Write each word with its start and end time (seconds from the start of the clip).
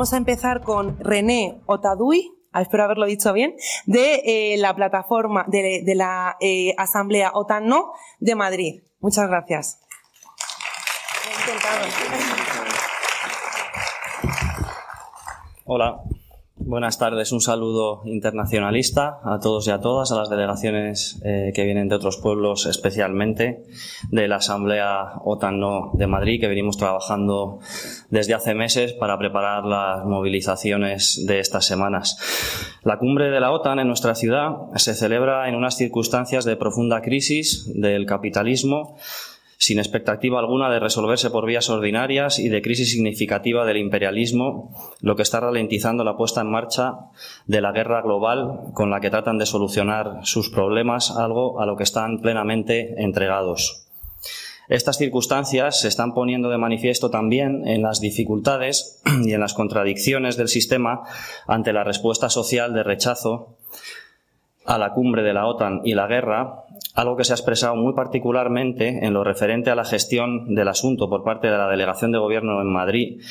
vamos 0.00 0.14
a 0.14 0.16
empezar 0.16 0.62
con 0.62 0.98
René 0.98 1.60
Otadui, 1.66 2.32
ah, 2.52 2.62
espero 2.62 2.84
haberlo 2.84 3.04
dicho 3.04 3.34
bien, 3.34 3.54
de 3.84 4.22
eh, 4.24 4.56
la 4.56 4.74
plataforma 4.74 5.44
de, 5.46 5.82
la 5.94 6.38
eh, 6.40 6.74
Asamblea 6.78 7.32
OTAN 7.34 7.66
No 7.66 7.92
de 8.18 8.34
Madrid. 8.34 8.82
Muchas 9.00 9.28
gracias. 9.28 9.78
Hola, 15.66 16.00
buenas 16.60 16.98
tardes. 16.98 17.32
Un 17.32 17.40
saludo 17.40 18.02
internacionalista 18.04 19.18
a 19.24 19.38
todos 19.40 19.66
y 19.66 19.70
a 19.70 19.80
todas, 19.80 20.12
a 20.12 20.16
las 20.16 20.30
delegaciones 20.30 21.20
eh, 21.24 21.52
que 21.54 21.64
vienen 21.64 21.88
de 21.88 21.96
otros 21.96 22.18
pueblos, 22.18 22.66
especialmente 22.66 23.64
de 24.10 24.28
la 24.28 24.36
Asamblea 24.36 25.14
OTAN-No 25.24 25.92
de 25.94 26.06
Madrid, 26.06 26.40
que 26.40 26.48
venimos 26.48 26.76
trabajando 26.76 27.58
desde 28.10 28.34
hace 28.34 28.54
meses 28.54 28.92
para 28.92 29.18
preparar 29.18 29.64
las 29.64 30.04
movilizaciones 30.04 31.24
de 31.26 31.40
estas 31.40 31.64
semanas. 31.66 32.18
La 32.84 32.98
cumbre 32.98 33.30
de 33.30 33.40
la 33.40 33.52
OTAN 33.52 33.78
en 33.78 33.88
nuestra 33.88 34.14
ciudad 34.14 34.56
se 34.76 34.94
celebra 34.94 35.48
en 35.48 35.54
unas 35.54 35.76
circunstancias 35.76 36.44
de 36.44 36.56
profunda 36.56 37.02
crisis 37.02 37.70
del 37.74 38.06
capitalismo 38.06 38.96
sin 39.60 39.78
expectativa 39.78 40.38
alguna 40.38 40.70
de 40.70 40.80
resolverse 40.80 41.28
por 41.28 41.44
vías 41.44 41.68
ordinarias 41.68 42.38
y 42.38 42.48
de 42.48 42.62
crisis 42.62 42.92
significativa 42.92 43.66
del 43.66 43.76
imperialismo, 43.76 44.74
lo 45.02 45.16
que 45.16 45.22
está 45.22 45.38
ralentizando 45.38 46.02
la 46.02 46.16
puesta 46.16 46.40
en 46.40 46.50
marcha 46.50 46.94
de 47.44 47.60
la 47.60 47.70
guerra 47.70 48.00
global 48.00 48.72
con 48.72 48.90
la 48.90 49.00
que 49.00 49.10
tratan 49.10 49.36
de 49.36 49.44
solucionar 49.44 50.20
sus 50.22 50.48
problemas, 50.48 51.10
algo 51.10 51.60
a 51.60 51.66
lo 51.66 51.76
que 51.76 51.82
están 51.82 52.22
plenamente 52.22 53.02
entregados. 53.02 53.86
Estas 54.70 54.96
circunstancias 54.96 55.78
se 55.78 55.88
están 55.88 56.14
poniendo 56.14 56.48
de 56.48 56.56
manifiesto 56.56 57.10
también 57.10 57.68
en 57.68 57.82
las 57.82 58.00
dificultades 58.00 59.02
y 59.26 59.34
en 59.34 59.40
las 59.40 59.52
contradicciones 59.52 60.38
del 60.38 60.48
sistema 60.48 61.02
ante 61.46 61.74
la 61.74 61.84
respuesta 61.84 62.30
social 62.30 62.72
de 62.72 62.82
rechazo 62.82 63.58
a 64.64 64.78
la 64.78 64.94
cumbre 64.94 65.22
de 65.22 65.34
la 65.34 65.46
OTAN 65.46 65.82
y 65.84 65.94
la 65.94 66.06
guerra, 66.06 66.64
algo 66.94 67.16
que 67.16 67.24
se 67.24 67.32
ha 67.32 67.36
expresado 67.36 67.76
muy 67.76 67.94
particularmente 67.94 69.04
en 69.04 69.14
lo 69.14 69.24
referente 69.24 69.70
a 69.70 69.74
la 69.74 69.84
gestión 69.84 70.54
del 70.54 70.68
asunto 70.68 71.08
por 71.08 71.24
parte 71.24 71.48
de 71.48 71.56
la 71.56 71.68
Delegación 71.68 72.12
de 72.12 72.18
Gobierno 72.18 72.60
en 72.60 72.72
Madrid 72.72 73.22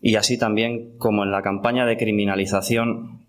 y 0.00 0.16
así 0.16 0.38
también 0.38 0.96
como 0.98 1.24
en 1.24 1.30
la 1.30 1.42
campaña 1.42 1.86
de 1.86 1.96
criminalización 1.96 3.26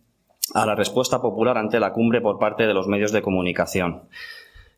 a 0.53 0.65
la 0.65 0.75
respuesta 0.75 1.21
popular 1.21 1.57
ante 1.57 1.79
la 1.79 1.93
cumbre 1.93 2.21
por 2.21 2.39
parte 2.39 2.67
de 2.67 2.73
los 2.73 2.87
medios 2.87 3.11
de 3.11 3.21
comunicación. 3.21 4.03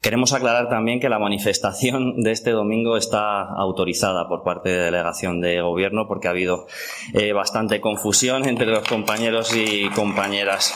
Queremos 0.03 0.33
aclarar 0.33 0.67
también 0.67 0.99
que 0.99 1.07
la 1.07 1.17
manifestación 1.17 2.21
de 2.23 2.33
este 2.33 2.51
domingo 2.51 2.97
está 2.97 3.43
autorizada 3.43 4.27
por 4.27 4.43
parte 4.43 4.67
de 4.67 4.79
delegación 4.79 5.39
de 5.39 5.61
gobierno 5.61 6.09
porque 6.09 6.27
ha 6.27 6.31
habido 6.31 6.67
eh, 7.13 7.31
bastante 7.31 7.79
confusión 7.79 8.45
entre 8.45 8.67
los 8.67 8.85
compañeros 8.85 9.55
y 9.55 9.89
compañeras. 9.91 10.73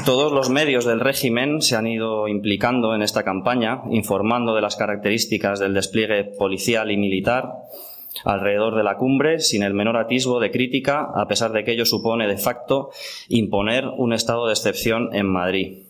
Todos 0.00 0.32
los 0.32 0.48
medios 0.48 0.84
del 0.84 1.00
régimen 1.00 1.60
se 1.60 1.76
han 1.76 1.86
ido 1.86 2.26
implicando 2.26 2.94
en 2.94 3.02
esta 3.02 3.22
campaña, 3.22 3.82
informando 3.90 4.54
de 4.54 4.62
las 4.62 4.76
características 4.76 5.60
del 5.60 5.74
despliegue 5.74 6.24
policial 6.24 6.90
y 6.90 6.96
militar 6.96 7.52
alrededor 8.24 8.74
de 8.74 8.84
la 8.84 8.96
cumbre 8.96 9.38
sin 9.40 9.62
el 9.62 9.74
menor 9.74 9.96
atisbo 9.96 10.40
de 10.40 10.50
crítica, 10.50 11.08
a 11.14 11.28
pesar 11.28 11.52
de 11.52 11.62
que 11.64 11.72
ello 11.72 11.84
supone 11.84 12.26
de 12.26 12.38
facto 12.38 12.90
imponer 13.28 13.86
un 13.86 14.12
estado 14.12 14.46
de 14.46 14.54
excepción 14.54 15.14
en 15.14 15.26
Madrid 15.26 15.81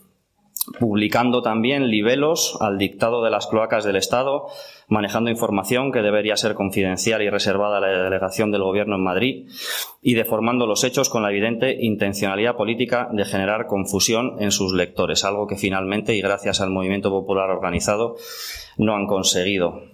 publicando 0.78 1.42
también 1.42 1.88
libelos 1.88 2.56
al 2.60 2.78
dictado 2.78 3.22
de 3.24 3.30
las 3.30 3.46
cloacas 3.48 3.84
del 3.84 3.96
Estado, 3.96 4.46
manejando 4.88 5.30
información 5.30 5.90
que 5.90 6.02
debería 6.02 6.36
ser 6.36 6.54
confidencial 6.54 7.22
y 7.22 7.30
reservada 7.30 7.78
a 7.78 7.80
la 7.80 7.88
delegación 7.88 8.52
del 8.52 8.62
Gobierno 8.62 8.96
en 8.96 9.02
Madrid 9.02 9.48
y 10.00 10.14
deformando 10.14 10.66
los 10.66 10.84
hechos 10.84 11.08
con 11.08 11.22
la 11.22 11.30
evidente 11.30 11.76
intencionalidad 11.80 12.56
política 12.56 13.08
de 13.12 13.24
generar 13.24 13.66
confusión 13.66 14.36
en 14.40 14.52
sus 14.52 14.72
lectores, 14.72 15.24
algo 15.24 15.46
que 15.46 15.56
finalmente, 15.56 16.14
y 16.14 16.20
gracias 16.20 16.60
al 16.60 16.70
movimiento 16.70 17.10
popular 17.10 17.50
organizado, 17.50 18.16
no 18.78 18.94
han 18.94 19.06
conseguido. 19.06 19.91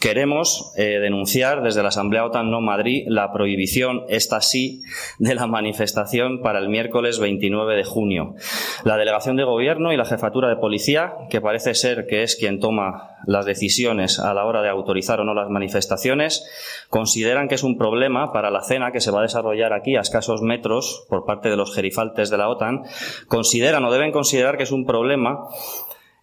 Queremos 0.00 0.72
eh, 0.76 1.00
denunciar 1.00 1.62
desde 1.62 1.82
la 1.82 1.88
Asamblea 1.88 2.24
OTAN 2.24 2.52
No 2.52 2.60
Madrid 2.60 3.04
la 3.08 3.32
prohibición, 3.32 4.04
esta 4.08 4.40
sí, 4.40 4.82
de 5.18 5.34
la 5.34 5.48
manifestación 5.48 6.40
para 6.40 6.60
el 6.60 6.68
miércoles 6.68 7.18
29 7.18 7.74
de 7.74 7.82
junio. 7.82 8.36
La 8.84 8.96
delegación 8.96 9.34
de 9.34 9.42
gobierno 9.42 9.92
y 9.92 9.96
la 9.96 10.04
jefatura 10.04 10.48
de 10.48 10.56
policía, 10.56 11.14
que 11.30 11.40
parece 11.40 11.74
ser 11.74 12.06
que 12.06 12.22
es 12.22 12.36
quien 12.36 12.60
toma 12.60 13.16
las 13.26 13.44
decisiones 13.44 14.20
a 14.20 14.32
la 14.34 14.44
hora 14.44 14.62
de 14.62 14.68
autorizar 14.68 15.20
o 15.20 15.24
no 15.24 15.34
las 15.34 15.50
manifestaciones, 15.50 16.46
consideran 16.90 17.48
que 17.48 17.56
es 17.56 17.64
un 17.64 17.76
problema 17.76 18.32
para 18.32 18.52
la 18.52 18.62
cena 18.62 18.92
que 18.92 19.00
se 19.00 19.10
va 19.10 19.18
a 19.18 19.22
desarrollar 19.22 19.72
aquí 19.72 19.96
a 19.96 20.00
escasos 20.00 20.42
metros 20.42 21.06
por 21.08 21.24
parte 21.24 21.50
de 21.50 21.56
los 21.56 21.74
gerifaltes 21.74 22.30
de 22.30 22.38
la 22.38 22.48
OTAN. 22.48 22.84
Consideran 23.26 23.84
o 23.84 23.90
deben 23.90 24.12
considerar 24.12 24.56
que 24.56 24.62
es 24.62 24.70
un 24.70 24.86
problema 24.86 25.40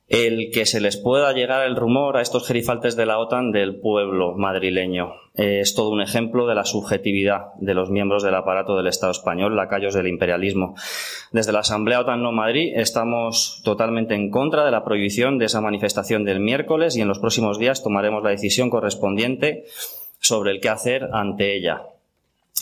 el 0.07 0.51
que 0.53 0.67
se 0.67 0.81
les 0.81 0.97
pueda 0.97 1.33
llegar 1.33 1.65
el 1.65 1.75
rumor 1.75 2.17
a 2.17 2.21
estos 2.21 2.47
gerifaltes 2.47 2.95
de 2.95 3.07
la 3.07 3.17
OTAN 3.17 3.51
del 3.51 3.79
pueblo 3.79 4.33
madrileño. 4.35 5.13
Eh, 5.35 5.61
es 5.61 5.73
todo 5.73 5.89
un 5.89 6.01
ejemplo 6.01 6.45
de 6.45 6.53
la 6.53 6.63
subjetividad 6.63 7.53
de 7.59 7.73
los 7.73 7.89
miembros 7.89 8.21
del 8.21 8.35
aparato 8.35 8.77
del 8.77 8.87
Estado 8.87 9.11
español, 9.11 9.55
lacayos 9.55 9.95
del 9.95 10.07
imperialismo. 10.07 10.75
Desde 11.31 11.51
la 11.51 11.59
Asamblea 11.59 12.01
OTAN 12.01 12.21
No 12.21 12.31
Madrid 12.31 12.73
estamos 12.75 13.61
totalmente 13.63 14.13
en 14.13 14.29
contra 14.29 14.63
de 14.63 14.71
la 14.71 14.85
prohibición 14.85 15.39
de 15.39 15.45
esa 15.45 15.61
manifestación 15.61 16.23
del 16.23 16.39
miércoles 16.39 16.95
y 16.95 17.01
en 17.01 17.07
los 17.07 17.19
próximos 17.19 17.57
días 17.57 17.83
tomaremos 17.83 18.23
la 18.23 18.29
decisión 18.29 18.69
correspondiente 18.69 19.65
sobre 20.19 20.51
el 20.51 20.61
qué 20.61 20.69
hacer 20.69 21.09
ante 21.13 21.55
ella. 21.55 21.81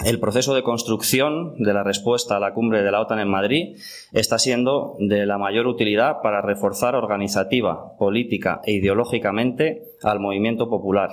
El 0.01 0.19
proceso 0.19 0.55
de 0.55 0.63
construcción 0.63 1.53
de 1.59 1.71
la 1.71 1.83
respuesta 1.83 2.35
a 2.35 2.39
la 2.39 2.55
cumbre 2.55 2.81
de 2.81 2.91
la 2.91 2.99
OTAN 2.99 3.19
en 3.19 3.27
Madrid 3.27 3.77
está 4.11 4.39
siendo 4.39 4.95
de 4.97 5.27
la 5.27 5.37
mayor 5.37 5.67
utilidad 5.67 6.21
para 6.23 6.41
reforzar 6.41 6.95
organizativa, 6.95 7.95
política 7.99 8.59
e 8.65 8.71
ideológicamente 8.71 9.83
al 10.01 10.19
movimiento 10.19 10.67
popular, 10.67 11.11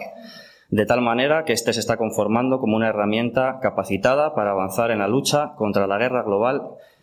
de 0.71 0.87
tal 0.87 1.03
manera 1.03 1.45
que 1.45 1.53
éste 1.53 1.75
se 1.75 1.81
está 1.81 1.99
conformando 1.99 2.59
como 2.59 2.75
una 2.75 2.89
herramienta 2.89 3.59
capacitada 3.61 4.35
para 4.35 4.53
avanzar 4.53 4.91
en 4.91 5.01
la 5.01 5.09
lucha 5.09 5.53
contra 5.57 5.87
la 5.87 5.99
guerra 5.99 6.23
global 6.23 6.63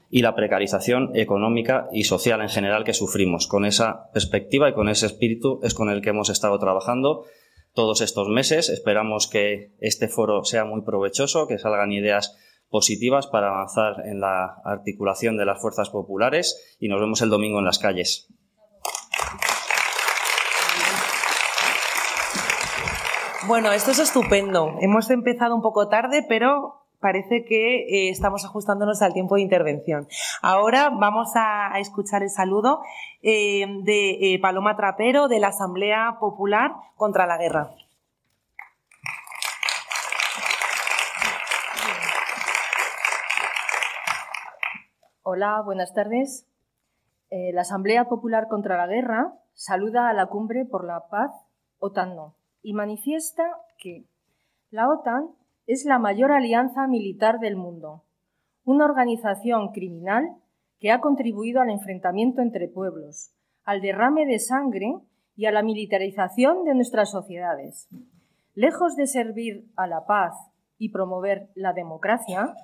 y 0.09 0.23
la 0.23 0.33
precarización 0.33 1.11
económica 1.13 1.89
y 1.91 2.05
social 2.05 2.41
en 2.41 2.49
general 2.49 2.85
que 2.85 2.93
sufrimos. 2.93 3.45
Con 3.45 3.65
esa 3.65 4.09
perspectiva 4.13 4.67
y 4.67 4.73
con 4.73 4.89
ese 4.89 5.05
espíritu 5.05 5.59
es 5.61 5.75
con 5.75 5.91
el 5.91 6.01
que 6.01 6.09
hemos 6.09 6.31
estado 6.31 6.57
trabajando 6.57 7.25
todos 7.77 8.01
estos 8.01 8.27
meses. 8.27 8.69
Esperamos 8.69 9.29
que 9.29 9.75
este 9.79 10.07
foro 10.07 10.43
sea 10.43 10.65
muy 10.65 10.81
provechoso, 10.81 11.47
que 11.47 11.59
salgan 11.59 11.91
ideas 11.91 12.35
positivas 12.69 13.27
para 13.27 13.49
avanzar 13.49 14.03
en 14.07 14.19
la 14.19 14.55
articulación 14.65 15.37
de 15.37 15.45
las 15.45 15.61
fuerzas 15.61 15.91
populares 15.91 16.75
y 16.79 16.87
nos 16.89 16.99
vemos 16.99 17.21
el 17.21 17.29
domingo 17.29 17.59
en 17.59 17.65
las 17.65 17.77
calles. 17.77 18.33
Bueno, 23.45 23.71
esto 23.71 23.91
es 23.91 23.99
estupendo. 23.99 24.73
Hemos 24.81 25.11
empezado 25.11 25.55
un 25.55 25.61
poco 25.61 25.87
tarde, 25.87 26.25
pero 26.27 26.86
parece 26.99 27.45
que 27.45 28.07
eh, 28.07 28.09
estamos 28.09 28.45
ajustándonos 28.45 29.01
al 29.01 29.13
tiempo 29.13 29.35
de 29.35 29.41
intervención. 29.41 30.07
Ahora 30.41 30.89
vamos 30.89 31.31
a, 31.35 31.77
escuchar 31.79 32.23
el 32.23 32.29
saludo 32.29 32.81
eh, 33.21 33.65
de 33.83 34.33
eh, 34.33 34.39
Paloma 34.41 34.75
Trapero 34.75 35.27
de 35.27 35.39
la 35.39 35.49
Asamblea 35.49 36.17
Popular 36.19 36.71
contra 36.95 37.27
la 37.27 37.37
Guerra. 37.37 37.71
Hola, 45.23 45.61
buenas 45.63 45.93
tardes. 45.93 46.47
la 47.29 47.61
Asamblea 47.61 48.05
Popular 48.05 48.47
contra 48.47 48.77
la 48.77 48.87
Guerra 48.87 49.33
saluda 49.53 50.09
a 50.09 50.13
la 50.13 50.27
Cumbre 50.27 50.63
por 50.63 50.85
la 50.85 51.09
Paz 51.09 51.31
OTAN-No 51.79 52.35
y 52.61 52.73
manifiesta 52.73 53.43
que 53.77 54.05
la 54.71 54.87
OTAN 54.89 55.29
es 55.67 55.83
la 55.83 55.99
mayor 55.99 56.31
alianza 56.31 56.87
militar 56.87 57.39
del 57.39 57.57
mundo, 57.57 58.05
una 58.63 58.85
organización 58.85 59.73
criminal 59.73 60.37
que 60.79 60.91
ha 60.91 61.01
contribuido 61.01 61.59
al 61.61 61.69
enfrentamiento 61.69 62.41
entre 62.41 62.69
pueblos, 62.69 63.33
al 63.65 63.81
derrame 63.81 64.25
de 64.25 64.39
sangre 64.39 64.95
y 65.35 65.45
a 65.45 65.51
la 65.51 65.63
militarización 65.63 66.63
de 66.63 66.73
nuestras 66.73 67.11
sociedades. 67.11 67.89
Lejos 68.55 68.95
de 68.95 69.07
servir 69.07 69.69
a 69.75 69.87
la 69.87 70.05
paz 70.05 70.33
y 70.77 70.89
promover 70.89 71.49
la 71.53 71.73
democracia, 71.73 72.55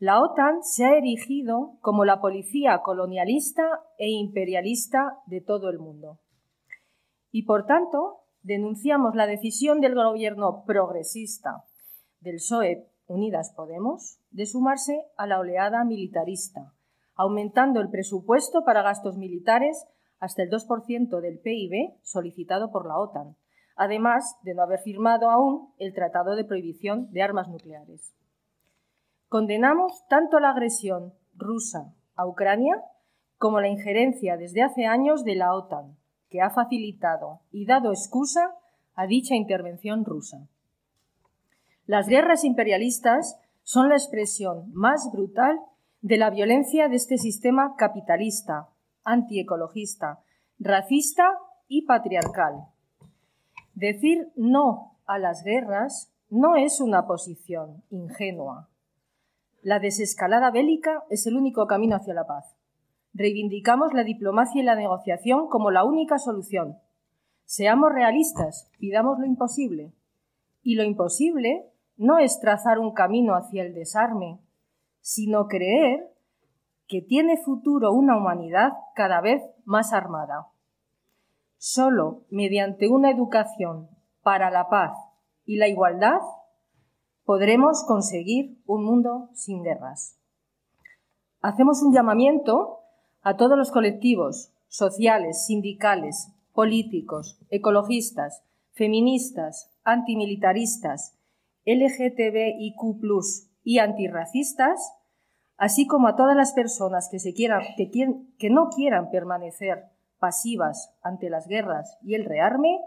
la 0.00 0.20
OTAN 0.20 0.64
se 0.64 0.84
ha 0.86 0.96
erigido 0.96 1.76
como 1.80 2.04
la 2.04 2.20
policía 2.20 2.80
colonialista 2.82 3.62
e 3.96 4.10
imperialista 4.10 5.18
de 5.26 5.40
todo 5.40 5.70
el 5.70 5.78
mundo. 5.78 6.18
Y 7.30 7.44
por 7.44 7.64
tanto, 7.66 8.22
denunciamos 8.42 9.14
la 9.14 9.26
decisión 9.26 9.80
del 9.80 9.94
gobierno 9.94 10.64
progresista 10.66 11.64
del 12.20 12.36
PSOE 12.36 12.86
Unidas 13.06 13.52
Podemos 13.56 14.18
de 14.30 14.46
sumarse 14.46 15.06
a 15.16 15.26
la 15.26 15.38
oleada 15.38 15.84
militarista, 15.84 16.72
aumentando 17.14 17.80
el 17.80 17.90
presupuesto 17.90 18.64
para 18.64 18.82
gastos 18.82 19.16
militares 19.16 19.86
hasta 20.18 20.42
el 20.42 20.50
2% 20.50 21.20
del 21.20 21.38
PIB 21.38 21.94
solicitado 22.02 22.70
por 22.70 22.86
la 22.86 22.98
OTAN, 22.98 23.36
además 23.74 24.36
de 24.42 24.54
no 24.54 24.62
haber 24.62 24.80
firmado 24.80 25.30
aún 25.30 25.72
el 25.78 25.94
Tratado 25.94 26.36
de 26.36 26.44
Prohibición 26.44 27.10
de 27.10 27.22
Armas 27.22 27.48
Nucleares. 27.48 28.14
Condenamos 29.28 30.06
tanto 30.08 30.38
la 30.40 30.50
agresión 30.50 31.14
rusa 31.36 31.94
a 32.16 32.26
Ucrania 32.26 32.82
como 33.38 33.60
la 33.60 33.68
injerencia 33.68 34.36
desde 34.36 34.62
hace 34.62 34.84
años 34.84 35.24
de 35.24 35.36
la 35.36 35.54
OTAN, 35.54 35.96
que 36.28 36.42
ha 36.42 36.50
facilitado 36.50 37.40
y 37.50 37.64
dado 37.64 37.90
excusa 37.90 38.54
a 38.94 39.06
dicha 39.06 39.34
intervención 39.34 40.04
rusa. 40.04 40.46
Las 41.90 42.06
guerras 42.06 42.44
imperialistas 42.44 43.40
son 43.64 43.88
la 43.88 43.96
expresión 43.96 44.70
más 44.72 45.10
brutal 45.12 45.58
de 46.02 46.18
la 46.18 46.30
violencia 46.30 46.88
de 46.88 46.94
este 46.94 47.18
sistema 47.18 47.74
capitalista, 47.76 48.68
antiecologista, 49.02 50.20
racista 50.60 51.24
y 51.66 51.86
patriarcal. 51.86 52.66
Decir 53.74 54.30
no 54.36 54.98
a 55.04 55.18
las 55.18 55.42
guerras 55.42 56.12
no 56.28 56.54
es 56.54 56.80
una 56.80 57.08
posición 57.08 57.82
ingenua. 57.90 58.68
La 59.60 59.80
desescalada 59.80 60.52
bélica 60.52 61.02
es 61.10 61.26
el 61.26 61.36
único 61.36 61.66
camino 61.66 61.96
hacia 61.96 62.14
la 62.14 62.24
paz. 62.24 62.56
Reivindicamos 63.14 63.94
la 63.94 64.04
diplomacia 64.04 64.62
y 64.62 64.64
la 64.64 64.76
negociación 64.76 65.48
como 65.48 65.72
la 65.72 65.82
única 65.82 66.20
solución. 66.20 66.78
Seamos 67.46 67.92
realistas, 67.92 68.70
pidamos 68.78 69.18
lo 69.18 69.26
imposible. 69.26 69.90
Y 70.62 70.76
lo 70.76 70.84
imposible 70.84 71.66
no 72.00 72.16
es 72.18 72.40
trazar 72.40 72.78
un 72.78 72.94
camino 72.94 73.34
hacia 73.34 73.62
el 73.62 73.74
desarme, 73.74 74.40
sino 75.00 75.48
creer 75.48 76.10
que 76.88 77.02
tiene 77.02 77.36
futuro 77.36 77.92
una 77.92 78.16
humanidad 78.16 78.72
cada 78.94 79.20
vez 79.20 79.42
más 79.66 79.92
armada. 79.92 80.46
Solo 81.58 82.22
mediante 82.30 82.88
una 82.88 83.10
educación 83.10 83.90
para 84.22 84.50
la 84.50 84.70
paz 84.70 84.96
y 85.44 85.58
la 85.58 85.68
igualdad 85.68 86.20
podremos 87.26 87.84
conseguir 87.86 88.58
un 88.64 88.82
mundo 88.82 89.28
sin 89.34 89.62
guerras. 89.62 90.18
Hacemos 91.42 91.82
un 91.82 91.92
llamamiento 91.92 92.78
a 93.20 93.36
todos 93.36 93.58
los 93.58 93.70
colectivos 93.70 94.54
sociales, 94.68 95.44
sindicales, 95.44 96.32
políticos, 96.54 97.38
ecologistas, 97.50 98.42
feministas, 98.72 99.70
antimilitaristas, 99.84 101.19
LGTBIQ 101.64 102.74
y 103.62 103.78
antirracistas, 103.78 104.94
así 105.56 105.86
como 105.86 106.08
a 106.08 106.16
todas 106.16 106.36
las 106.36 106.52
personas 106.52 107.08
que, 107.10 107.18
se 107.18 107.34
quieran, 107.34 107.62
que, 107.76 107.90
que 108.38 108.50
no 108.50 108.70
quieran 108.70 109.10
permanecer 109.10 109.84
pasivas 110.18 110.94
ante 111.02 111.30
las 111.30 111.48
guerras 111.48 111.98
y 112.02 112.14
el 112.14 112.24
rearme, 112.24 112.80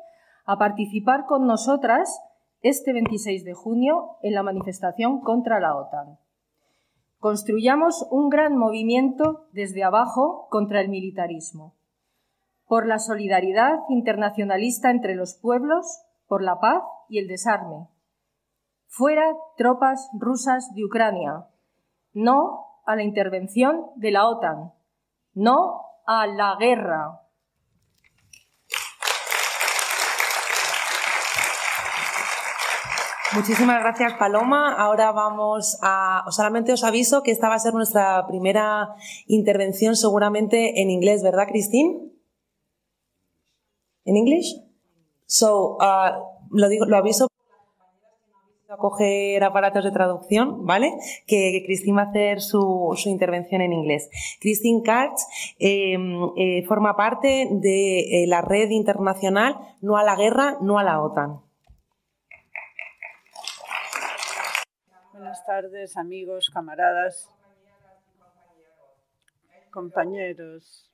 a 0.45 0.57
participar 0.57 1.25
con 1.25 1.47
nosotras 1.47 2.21
este 2.61 2.93
26 2.93 3.43
de 3.43 3.53
junio 3.53 4.17
en 4.21 4.33
la 4.33 4.43
manifestación 4.43 5.21
contra 5.21 5.59
la 5.59 5.75
OTAN. 5.75 6.17
Construyamos 7.19 8.05
un 8.11 8.29
gran 8.29 8.57
movimiento 8.57 9.47
desde 9.53 9.83
abajo 9.83 10.47
contra 10.49 10.81
el 10.81 10.89
militarismo, 10.89 11.73
por 12.67 12.85
la 12.85 12.99
solidaridad 12.99 13.79
internacionalista 13.89 14.91
entre 14.91 15.15
los 15.15 15.33
pueblos, 15.33 16.03
por 16.27 16.43
la 16.43 16.59
paz 16.59 16.83
y 17.09 17.19
el 17.19 17.27
desarme, 17.27 17.87
Fuera 18.95 19.23
tropas 19.57 20.07
rusas 20.13 20.71
de 20.75 20.85
Ucrania. 20.85 21.47
No 22.13 22.83
a 22.85 22.95
la 22.95 23.01
intervención 23.01 23.87
de 23.95 24.11
la 24.11 24.27
OTAN. 24.27 24.71
No 25.33 25.81
a 26.05 26.27
la 26.27 26.57
guerra. 26.59 27.19
Muchísimas 33.33 33.79
gracias, 33.79 34.13
Paloma. 34.19 34.75
Ahora 34.75 35.11
vamos 35.11 35.79
a. 35.81 36.25
Solamente 36.29 36.71
os 36.71 36.83
aviso 36.83 37.23
que 37.23 37.31
esta 37.31 37.49
va 37.49 37.55
a 37.55 37.59
ser 37.59 37.73
nuestra 37.73 38.27
primera 38.27 38.93
intervención, 39.25 39.95
seguramente 39.95 40.83
en 40.83 40.91
inglés, 40.91 41.23
¿verdad, 41.23 41.47
Christine? 41.47 42.11
¿En 44.05 44.17
inglés? 44.17 44.61
So, 45.25 45.77
uh, 45.77 46.45
lo, 46.51 46.69
digo, 46.69 46.85
lo 46.85 46.97
aviso 46.97 47.27
a 48.73 48.77
coger 48.77 49.43
aparatos 49.43 49.83
de 49.83 49.91
traducción, 49.91 50.65
¿vale? 50.65 50.91
Que, 51.27 51.63
Cristina 51.65 51.97
va 51.97 52.07
a 52.07 52.09
hacer 52.09 52.41
su, 52.41 52.95
intervención 53.05 53.61
en 53.61 53.71
inglés. 53.71 54.09
Christine 54.41 54.81
Katz 54.83 55.21
em, 55.59 56.31
eh, 56.37 56.63
forma 56.65 56.95
parte 56.95 57.47
de 57.51 58.23
eh, 58.23 58.27
la 58.27 58.41
red 58.41 58.69
internacional 58.69 59.55
No 59.81 59.97
a 59.97 60.03
la 60.03 60.15
Guerra, 60.15 60.57
No 60.61 60.79
a 60.79 60.83
la 60.83 61.01
OTAN. 61.01 61.41
Buenas 65.11 65.45
tardes, 65.45 65.95
amigos, 65.95 66.49
camaradas, 66.49 67.29
compañeros. 69.71 70.89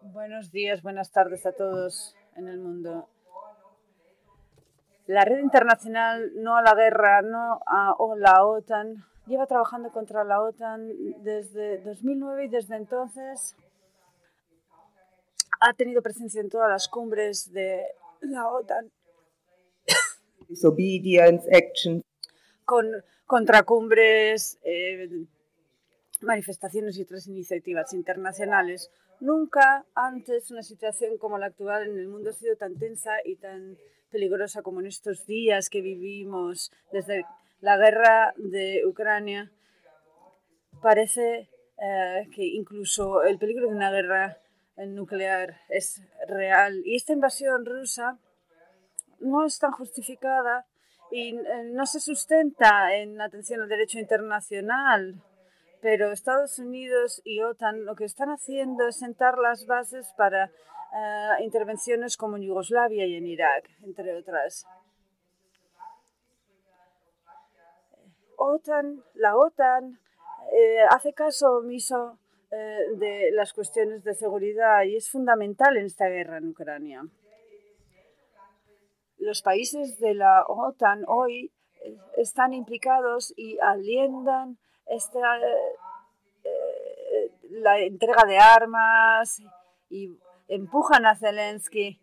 Buenos 0.00 0.50
días, 0.50 0.82
buenas 0.82 1.10
tardes 1.10 1.44
a 1.46 1.52
todos 1.52 2.14
en 2.36 2.48
el 2.48 2.58
mundo. 2.58 3.08
La 5.06 5.24
red 5.24 5.38
internacional 5.38 6.32
no 6.36 6.56
a 6.56 6.62
la 6.62 6.74
guerra, 6.74 7.22
no 7.22 7.60
a 7.66 7.94
la 8.16 8.44
OTAN, 8.46 9.04
lleva 9.26 9.46
trabajando 9.46 9.90
contra 9.90 10.24
la 10.24 10.40
OTAN 10.40 10.88
desde 11.22 11.78
2009 11.82 12.46
y 12.46 12.48
desde 12.48 12.76
entonces 12.76 13.54
ha 15.60 15.72
tenido 15.74 16.02
presencia 16.02 16.40
en 16.40 16.48
todas 16.48 16.70
las 16.70 16.88
cumbres 16.88 17.52
de 17.52 17.84
la 18.20 18.48
OTAN. 18.48 18.90
Con 22.64 22.86
contracumbres, 23.26 24.58
eh, 24.62 25.26
manifestaciones 26.24 26.98
y 26.98 27.02
otras 27.02 27.26
iniciativas 27.26 27.92
internacionales 27.92 28.90
Nunca 29.20 29.86
antes 29.94 30.50
una 30.50 30.62
situación 30.62 31.18
como 31.18 31.38
la 31.38 31.46
actual 31.46 31.88
en 31.88 31.98
el 31.98 32.08
mundo 32.08 32.30
ha 32.30 32.32
sido 32.32 32.56
tan 32.56 32.76
tensa 32.76 33.12
y 33.24 33.36
tan 33.36 33.78
peligrosa 34.10 34.62
como 34.62 34.80
en 34.80 34.86
estos 34.86 35.26
días 35.26 35.70
que 35.70 35.80
vivimos 35.80 36.72
desde 36.92 37.24
la 37.60 37.76
guerra 37.76 38.34
de 38.36 38.82
Ucrania. 38.86 39.50
Parece 40.82 41.48
eh, 41.78 42.28
que 42.34 42.44
incluso 42.44 43.22
el 43.22 43.38
peligro 43.38 43.68
de 43.68 43.74
una 43.74 43.90
guerra 43.90 44.38
nuclear 44.76 45.60
es 45.68 46.02
real. 46.28 46.82
Y 46.84 46.96
esta 46.96 47.12
invasión 47.12 47.64
rusa 47.64 48.18
no 49.20 49.46
es 49.46 49.58
tan 49.58 49.72
justificada 49.72 50.66
y 51.10 51.36
eh, 51.36 51.70
no 51.72 51.86
se 51.86 52.00
sustenta 52.00 52.94
en 52.96 53.20
atención 53.20 53.62
al 53.62 53.68
derecho 53.68 53.98
internacional 53.98 55.22
pero 55.84 56.12
Estados 56.12 56.58
Unidos 56.58 57.20
y 57.26 57.42
OTAN 57.42 57.84
lo 57.84 57.94
que 57.94 58.06
están 58.06 58.30
haciendo 58.30 58.88
es 58.88 58.96
sentar 58.96 59.36
las 59.36 59.66
bases 59.66 60.14
para 60.16 60.46
eh, 60.46 61.44
intervenciones 61.44 62.16
como 62.16 62.38
en 62.38 62.44
Yugoslavia 62.44 63.04
y 63.04 63.16
en 63.16 63.26
Irak, 63.26 63.68
entre 63.82 64.16
otras. 64.16 64.66
OTAN, 68.38 69.04
la 69.12 69.36
OTAN 69.36 70.00
eh, 70.54 70.80
hace 70.88 71.12
caso 71.12 71.58
omiso 71.58 72.18
eh, 72.50 72.78
de 72.96 73.30
las 73.32 73.52
cuestiones 73.52 74.04
de 74.04 74.14
seguridad 74.14 74.84
y 74.84 74.96
es 74.96 75.10
fundamental 75.10 75.76
en 75.76 75.84
esta 75.84 76.08
guerra 76.08 76.38
en 76.38 76.48
Ucrania. 76.48 77.02
Los 79.18 79.42
países 79.42 79.98
de 79.98 80.14
la 80.14 80.46
OTAN 80.46 81.04
hoy 81.08 81.52
están 82.16 82.54
implicados 82.54 83.34
y 83.36 83.58
alientan 83.58 84.56
esta, 84.86 85.38
eh, 85.38 87.30
la 87.50 87.78
entrega 87.78 88.24
de 88.24 88.38
armas 88.38 89.42
y 89.88 90.18
empujan 90.48 91.06
a 91.06 91.16
Zelensky 91.16 92.00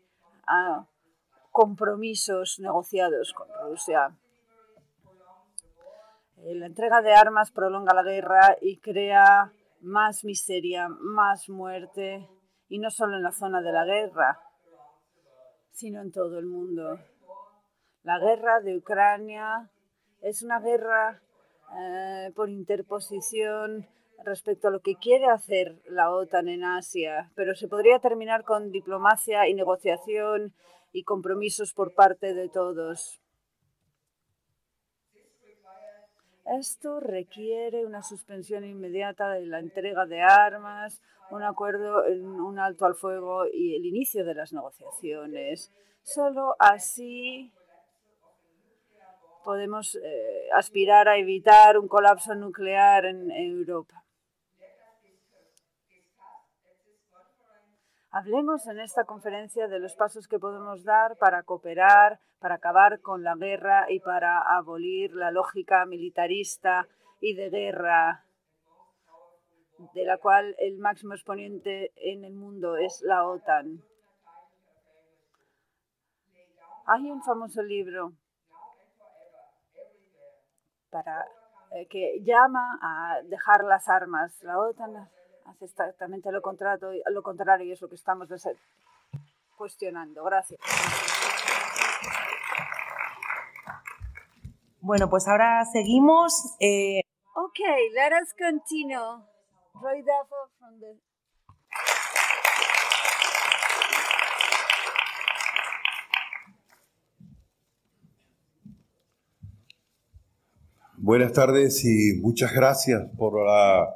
a 0.47 0.87
compromisos 1.51 2.59
negociados 2.59 3.33
con 3.33 3.47
Rusia. 3.63 4.15
La 6.37 6.65
entrega 6.65 7.01
de 7.01 7.13
armas 7.13 7.51
prolonga 7.51 7.93
la 7.93 8.03
guerra 8.03 8.57
y 8.61 8.79
crea 8.79 9.53
más 9.81 10.23
miseria, 10.23 10.87
más 10.89 11.49
muerte, 11.49 12.27
y 12.67 12.79
no 12.79 12.89
solo 12.89 13.17
en 13.17 13.23
la 13.23 13.31
zona 13.31 13.61
de 13.61 13.71
la 13.71 13.85
guerra, 13.85 14.39
sino 15.71 16.01
en 16.01 16.11
todo 16.11 16.39
el 16.39 16.45
mundo. 16.45 16.99
La 18.03 18.17
guerra 18.17 18.61
de 18.61 18.77
Ucrania 18.77 19.69
es 20.21 20.41
una 20.41 20.59
guerra 20.59 21.21
eh, 21.77 22.31
por 22.35 22.49
interposición 22.49 23.87
respecto 24.23 24.67
a 24.67 24.71
lo 24.71 24.81
que 24.81 24.95
quiere 24.95 25.25
hacer 25.25 25.81
la 25.87 26.11
OTAN 26.11 26.47
en 26.47 26.63
Asia, 26.63 27.31
pero 27.35 27.55
se 27.55 27.67
podría 27.67 27.99
terminar 27.99 28.43
con 28.43 28.71
diplomacia 28.71 29.47
y 29.47 29.53
negociación 29.53 30.53
y 30.91 31.03
compromisos 31.03 31.73
por 31.73 31.93
parte 31.93 32.33
de 32.33 32.49
todos. 32.49 33.21
Esto 36.45 36.99
requiere 36.99 37.85
una 37.85 38.03
suspensión 38.03 38.65
inmediata 38.65 39.29
de 39.31 39.45
la 39.45 39.59
entrega 39.59 40.05
de 40.05 40.21
armas, 40.21 41.01
un 41.29 41.43
acuerdo, 41.43 42.03
un 42.05 42.59
alto 42.59 42.85
al 42.85 42.95
fuego 42.95 43.45
y 43.51 43.75
el 43.75 43.85
inicio 43.85 44.25
de 44.25 44.35
las 44.35 44.51
negociaciones. 44.51 45.71
Solo 46.03 46.55
así 46.59 47.53
podemos 49.43 49.95
eh, 49.95 50.49
aspirar 50.53 51.07
a 51.07 51.17
evitar 51.17 51.77
un 51.77 51.87
colapso 51.87 52.35
nuclear 52.35 53.05
en, 53.05 53.31
Europa. 53.31 54.03
Hablemos 58.11 58.67
en 58.67 58.79
esta 58.79 59.05
conferencia 59.05 59.67
de 59.67 59.79
los 59.79 59.95
pasos 59.95 60.27
que 60.27 60.39
podemos 60.39 60.83
dar 60.83 61.17
para 61.17 61.43
cooperar, 61.43 62.19
para 62.39 62.55
acabar 62.55 62.99
con 62.99 63.23
la 63.23 63.35
guerra 63.35 63.89
y 63.89 63.99
para 63.99 64.41
abolir 64.41 65.13
la 65.13 65.31
lógica 65.31 65.85
militarista 65.85 66.87
y 67.21 67.35
de 67.35 67.49
guerra 67.49 68.25
de 69.93 70.05
la 70.05 70.17
cual 70.17 70.55
el 70.59 70.77
máximo 70.77 71.13
exponente 71.13 71.91
en 71.95 72.25
el 72.25 72.33
mundo 72.33 72.75
es 72.75 73.01
la 73.01 73.25
OTAN. 73.25 73.81
Hay 76.85 77.09
un 77.09 77.23
famoso 77.23 77.63
libro 77.63 78.13
para, 80.91 81.25
eh, 81.71 81.87
que 81.87 82.21
llama 82.23 82.77
a 82.81 83.21
dejar 83.23 83.63
las 83.63 83.89
armas. 83.89 84.31
La 84.43 84.59
OTAN 84.59 85.09
hace 85.45 85.65
exactamente 85.65 86.31
lo 86.31 86.41
contrario, 86.41 87.01
lo 87.09 87.23
contrario 87.23 87.65
y 87.65 87.71
es 87.71 87.81
lo 87.81 87.89
que 87.89 87.95
estamos 87.95 88.27
cuestionando. 89.57 90.23
Gracias. 90.23 90.59
Bueno, 94.81 95.09
pues 95.09 95.27
ahora 95.27 95.63
seguimos. 95.71 96.55
Eh... 96.59 97.01
Ok, 97.35 97.59
let 97.93 98.11
us 98.21 98.33
continue. 98.33 99.31
Roy 99.73 100.03
from 100.59 100.79
the 100.79 101.10
Buenas 111.03 111.33
tardes 111.33 111.83
y 111.83 112.19
muchas 112.21 112.53
gracias 112.53 113.01
por 113.17 113.43
la 113.43 113.89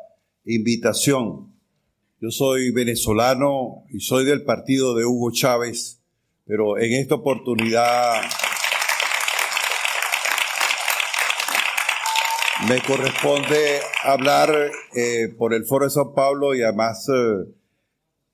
invitación. 0.43 1.53
Yo 2.19 2.31
soy 2.31 2.71
venezolano 2.71 3.83
y 3.91 3.99
soy 3.99 4.25
del 4.25 4.43
partido 4.43 4.95
de 4.95 5.05
Hugo 5.05 5.29
Chávez, 5.31 6.01
pero 6.47 6.79
en 6.79 6.93
esta 6.93 7.13
oportunidad 7.13 8.23
me 12.67 12.81
corresponde 12.81 13.81
hablar 14.03 14.49
eh, 14.95 15.27
por 15.37 15.53
el 15.53 15.63
Foro 15.65 15.85
de 15.85 15.91
San 15.91 16.11
Pablo 16.15 16.55
y 16.55 16.63
además 16.63 17.07
eh, 17.09 17.53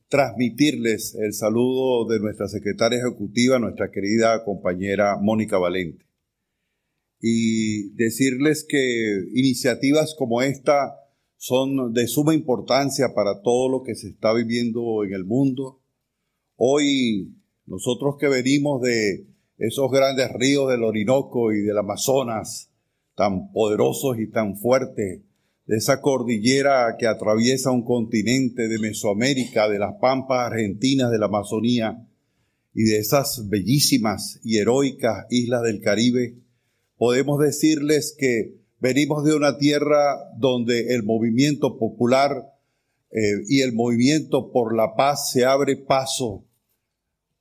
transmitirles 0.07 1.15
el 1.15 1.33
saludo 1.33 2.07
de 2.07 2.21
nuestra 2.21 2.47
secretaria 2.47 2.99
ejecutiva, 2.99 3.59
nuestra 3.59 3.91
querida 3.91 4.45
compañera 4.45 5.17
Mónica 5.17 5.57
Valente 5.57 6.11
y 7.21 7.89
decirles 7.95 8.65
que 8.67 9.25
iniciativas 9.33 10.15
como 10.17 10.41
esta 10.41 10.97
son 11.37 11.93
de 11.93 12.07
suma 12.07 12.33
importancia 12.33 13.13
para 13.13 13.41
todo 13.41 13.69
lo 13.69 13.83
que 13.83 13.95
se 13.95 14.09
está 14.09 14.33
viviendo 14.33 15.03
en 15.03 15.13
el 15.13 15.25
mundo. 15.25 15.81
Hoy 16.55 17.35
nosotros 17.65 18.15
que 18.19 18.27
venimos 18.27 18.81
de 18.81 19.27
esos 19.57 19.91
grandes 19.91 20.31
ríos 20.33 20.69
del 20.69 20.83
Orinoco 20.83 21.53
y 21.53 21.61
del 21.61 21.77
Amazonas, 21.77 22.71
tan 23.15 23.51
poderosos 23.51 24.19
y 24.19 24.29
tan 24.29 24.57
fuertes, 24.57 25.21
de 25.65 25.77
esa 25.77 26.01
cordillera 26.01 26.95
que 26.97 27.07
atraviesa 27.07 27.71
un 27.71 27.83
continente 27.83 28.67
de 28.67 28.79
Mesoamérica, 28.79 29.69
de 29.69 29.79
las 29.79 29.93
pampas 30.01 30.51
argentinas 30.51 31.11
de 31.11 31.19
la 31.19 31.27
Amazonía 31.27 32.07
y 32.73 32.83
de 32.83 32.97
esas 32.97 33.47
bellísimas 33.47 34.39
y 34.43 34.57
heroicas 34.57 35.27
islas 35.29 35.61
del 35.61 35.81
Caribe, 35.81 36.35
podemos 37.01 37.39
decirles 37.39 38.15
que 38.15 38.62
venimos 38.79 39.25
de 39.25 39.34
una 39.34 39.58
tierra 39.58 40.20
donde 40.38 40.93
el 40.93 41.01
movimiento 41.01 41.79
popular 41.79 42.53
eh, 43.10 43.17
y 43.48 43.62
el 43.62 43.74
movimiento 43.74 44.51
por 44.51 44.75
la 44.75 44.93
paz 44.96 45.31
se 45.31 45.43
abre 45.43 45.77
paso, 45.77 46.46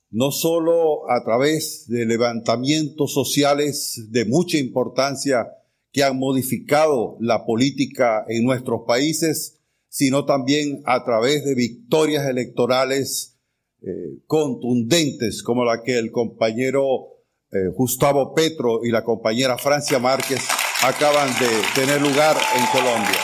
no 0.09 0.31
solo 0.31 1.11
a 1.11 1.23
través 1.25 1.87
de 1.89 2.07
levantamientos 2.07 3.13
sociales 3.13 4.07
de 4.09 4.25
mucha 4.25 4.57
importancia 4.57 5.47
que 5.93 6.05
han 6.05 6.19
modificado 6.19 7.19
la 7.21 7.45
política 7.45 8.25
en 8.29 8.45
nuestros 8.45 8.85
países, 8.87 9.59
sino 9.91 10.25
también 10.25 10.81
a 10.87 11.05
través 11.05 11.45
de 11.45 11.55
victorias 11.55 12.27
electorales 12.27 13.37
eh, 13.83 14.21
contundentes 14.27 15.43
como 15.43 15.67
la 15.67 15.83
que 15.83 15.99
el 15.99 16.11
compañero 16.13 17.10
eh, 17.53 17.69
Gustavo 17.75 18.33
Petro 18.33 18.85
y 18.85 18.91
la 18.91 19.03
compañera 19.03 19.59
Francia 19.59 19.99
Márquez 19.99 20.41
acaban 20.83 21.29
de 21.41 21.49
tener 21.75 22.01
lugar 22.01 22.37
en 22.57 22.67
Colombia. 22.67 23.19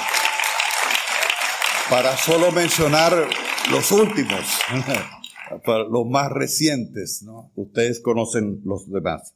Para 1.89 2.17
solo 2.17 2.51
mencionar 2.51 3.13
los 3.71 3.93
últimos, 3.93 4.41
los 5.91 6.07
más 6.07 6.33
recientes, 6.33 7.23
¿no? 7.23 7.53
ustedes 7.55 8.01
conocen 8.01 8.63
los 8.65 8.91
demás. 8.91 9.35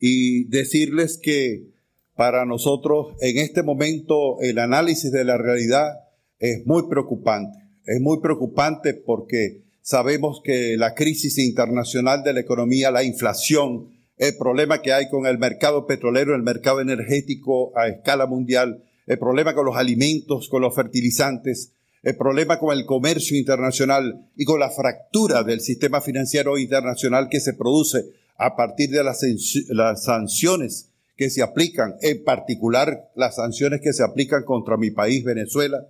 Y 0.00 0.44
decirles 0.48 1.20
que 1.22 1.68
para 2.16 2.44
nosotros 2.44 3.14
en 3.20 3.38
este 3.38 3.62
momento 3.62 4.40
el 4.40 4.58
análisis 4.58 5.12
de 5.12 5.24
la 5.24 5.38
realidad 5.38 6.00
es 6.40 6.66
muy 6.66 6.88
preocupante. 6.88 7.58
Es 7.86 8.00
muy 8.00 8.20
preocupante 8.20 8.94
porque 8.94 9.62
sabemos 9.82 10.40
que 10.42 10.76
la 10.76 10.94
crisis 10.94 11.38
internacional 11.38 12.24
de 12.24 12.32
la 12.32 12.40
economía, 12.40 12.90
la 12.90 13.04
inflación, 13.04 13.99
el 14.20 14.36
problema 14.36 14.82
que 14.82 14.92
hay 14.92 15.08
con 15.08 15.24
el 15.24 15.38
mercado 15.38 15.86
petrolero, 15.86 16.34
el 16.34 16.42
mercado 16.42 16.82
energético 16.82 17.72
a 17.74 17.88
escala 17.88 18.26
mundial, 18.26 18.84
el 19.06 19.18
problema 19.18 19.54
con 19.54 19.64
los 19.64 19.76
alimentos, 19.76 20.50
con 20.50 20.60
los 20.60 20.74
fertilizantes, 20.74 21.72
el 22.02 22.18
problema 22.18 22.58
con 22.58 22.76
el 22.76 22.84
comercio 22.84 23.38
internacional 23.38 24.28
y 24.36 24.44
con 24.44 24.60
la 24.60 24.68
fractura 24.68 25.42
del 25.42 25.62
sistema 25.62 26.02
financiero 26.02 26.58
internacional 26.58 27.30
que 27.30 27.40
se 27.40 27.54
produce 27.54 28.10
a 28.36 28.56
partir 28.56 28.90
de 28.90 29.02
las, 29.02 29.22
las 29.68 30.04
sanciones 30.04 30.90
que 31.16 31.30
se 31.30 31.40
aplican, 31.40 31.94
en 32.02 32.22
particular 32.22 33.10
las 33.16 33.36
sanciones 33.36 33.80
que 33.80 33.94
se 33.94 34.04
aplican 34.04 34.44
contra 34.44 34.76
mi 34.76 34.90
país, 34.90 35.24
Venezuela, 35.24 35.88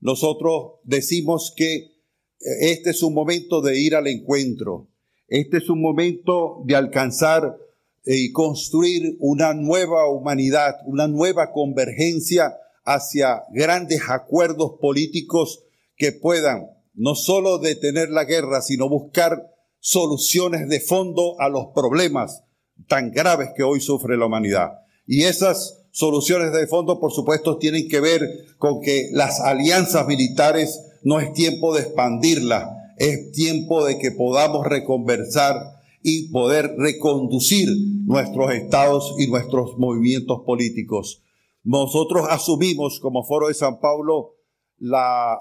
nosotros 0.00 0.80
decimos 0.82 1.54
que 1.56 1.74
eh, 1.76 1.92
este 2.40 2.90
es 2.90 3.04
un 3.04 3.14
momento 3.14 3.60
de 3.60 3.78
ir 3.78 3.94
al 3.94 4.08
encuentro, 4.08 4.88
este 5.28 5.58
es 5.58 5.70
un 5.70 5.80
momento 5.80 6.64
de 6.64 6.74
alcanzar 6.74 7.56
y 8.04 8.32
construir 8.32 9.16
una 9.20 9.54
nueva 9.54 10.08
humanidad, 10.08 10.76
una 10.86 11.08
nueva 11.08 11.52
convergencia 11.52 12.56
hacia 12.84 13.42
grandes 13.52 14.00
acuerdos 14.08 14.72
políticos 14.80 15.64
que 15.96 16.12
puedan 16.12 16.70
no 16.94 17.14
solo 17.14 17.58
detener 17.58 18.10
la 18.10 18.24
guerra, 18.24 18.62
sino 18.62 18.88
buscar 18.88 19.50
soluciones 19.78 20.68
de 20.68 20.80
fondo 20.80 21.40
a 21.40 21.48
los 21.48 21.66
problemas 21.74 22.42
tan 22.86 23.10
graves 23.10 23.50
que 23.56 23.62
hoy 23.62 23.80
sufre 23.80 24.16
la 24.16 24.26
humanidad. 24.26 24.70
Y 25.06 25.24
esas 25.24 25.84
soluciones 25.90 26.52
de 26.52 26.66
fondo, 26.66 27.00
por 27.00 27.12
supuesto, 27.12 27.58
tienen 27.58 27.88
que 27.88 28.00
ver 28.00 28.22
con 28.58 28.80
que 28.80 29.08
las 29.12 29.40
alianzas 29.40 30.06
militares 30.06 30.80
no 31.02 31.20
es 31.20 31.32
tiempo 31.32 31.74
de 31.74 31.82
expandirlas, 31.82 32.68
es 32.96 33.32
tiempo 33.32 33.84
de 33.84 33.98
que 33.98 34.12
podamos 34.12 34.66
reconversar 34.66 35.77
y 36.02 36.30
poder 36.30 36.74
reconducir 36.76 37.68
nuestros 38.04 38.52
estados 38.52 39.14
y 39.18 39.26
nuestros 39.26 39.76
movimientos 39.78 40.42
políticos. 40.44 41.22
Nosotros 41.64 42.26
asumimos 42.30 43.00
como 43.00 43.24
Foro 43.24 43.48
de 43.48 43.54
San 43.54 43.80
Pablo 43.80 44.36
la 44.78 45.38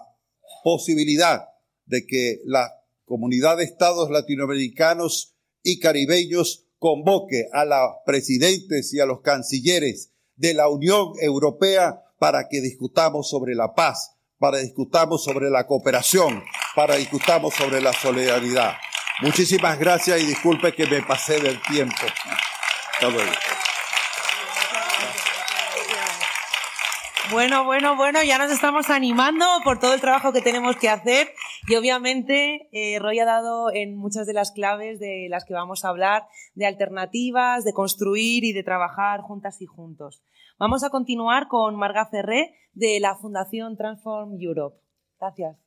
posibilidad 0.64 1.46
de 1.86 2.06
que 2.06 2.42
la 2.46 2.70
comunidad 3.06 3.58
de 3.58 3.64
estados 3.64 4.10
latinoamericanos 4.10 5.36
y 5.64 5.80
caribeños 5.80 6.66
convoque 6.80 7.46
a 7.54 7.66
los 7.66 7.96
presidentes 8.06 8.94
y 8.94 9.00
a 9.00 9.06
los 9.06 9.22
cancilleres 9.22 10.12
de 10.36 10.54
la 10.54 10.70
Unión 10.70 11.14
Europea 11.22 12.04
para 12.20 12.48
que 12.50 12.62
discutamos 12.62 13.30
sobre 13.30 13.56
la 13.56 13.74
paz, 13.74 14.18
para 14.38 14.60
discutamos 14.60 15.24
sobre 15.24 15.50
la 15.50 15.66
cooperación, 15.66 16.44
para 16.76 16.96
discutamos 16.96 17.54
sobre 17.54 17.82
la 17.82 17.94
solidaridad. 17.94 18.74
Muchísimas 19.22 19.80
gracias 19.80 20.22
y 20.22 20.28
disculpe 20.28 20.74
que 20.74 20.86
me 20.86 21.02
pasé 21.02 21.40
del 21.40 21.60
tiempo. 21.64 22.06
Bueno, 27.32 27.66
bueno, 27.66 27.96
bueno, 27.98 28.24
ya 28.24 28.38
nos 28.38 28.52
estamos 28.52 28.90
animando 28.90 29.46
por 29.64 29.80
todo 29.80 29.96
el 29.96 30.02
trabajo 30.02 30.32
que 30.32 30.42
tenemos 30.42 30.78
que 30.78 30.88
hacer 30.88 31.34
y 31.68 31.76
obviamente 31.76 32.70
eh, 32.72 33.00
Roy 33.00 33.20
ha 33.20 33.26
dado 33.26 33.74
en 33.74 33.98
muchas 33.98 34.28
de 34.28 34.34
las 34.34 34.52
claves 34.52 35.00
de 35.00 35.28
las 35.30 35.44
que 35.44 35.54
vamos 35.54 35.84
a 35.84 35.90
hablar, 35.90 36.28
de 36.54 36.68
alternativas, 36.68 37.66
de 37.66 37.74
construir 37.74 38.46
y 38.46 38.54
de 38.54 38.64
trabajar 38.64 39.22
juntas 39.22 39.62
y 39.62 39.66
juntos. 39.66 40.22
Vamos 40.58 40.84
a 40.84 40.90
continuar 40.90 41.48
con 41.48 41.76
Marga 41.76 42.06
Ferré 42.06 42.56
de 42.74 43.00
la 43.00 43.16
Fundación 43.16 43.76
Transform 43.76 44.38
Europe. 44.40 44.78
Gracias. 45.20 45.67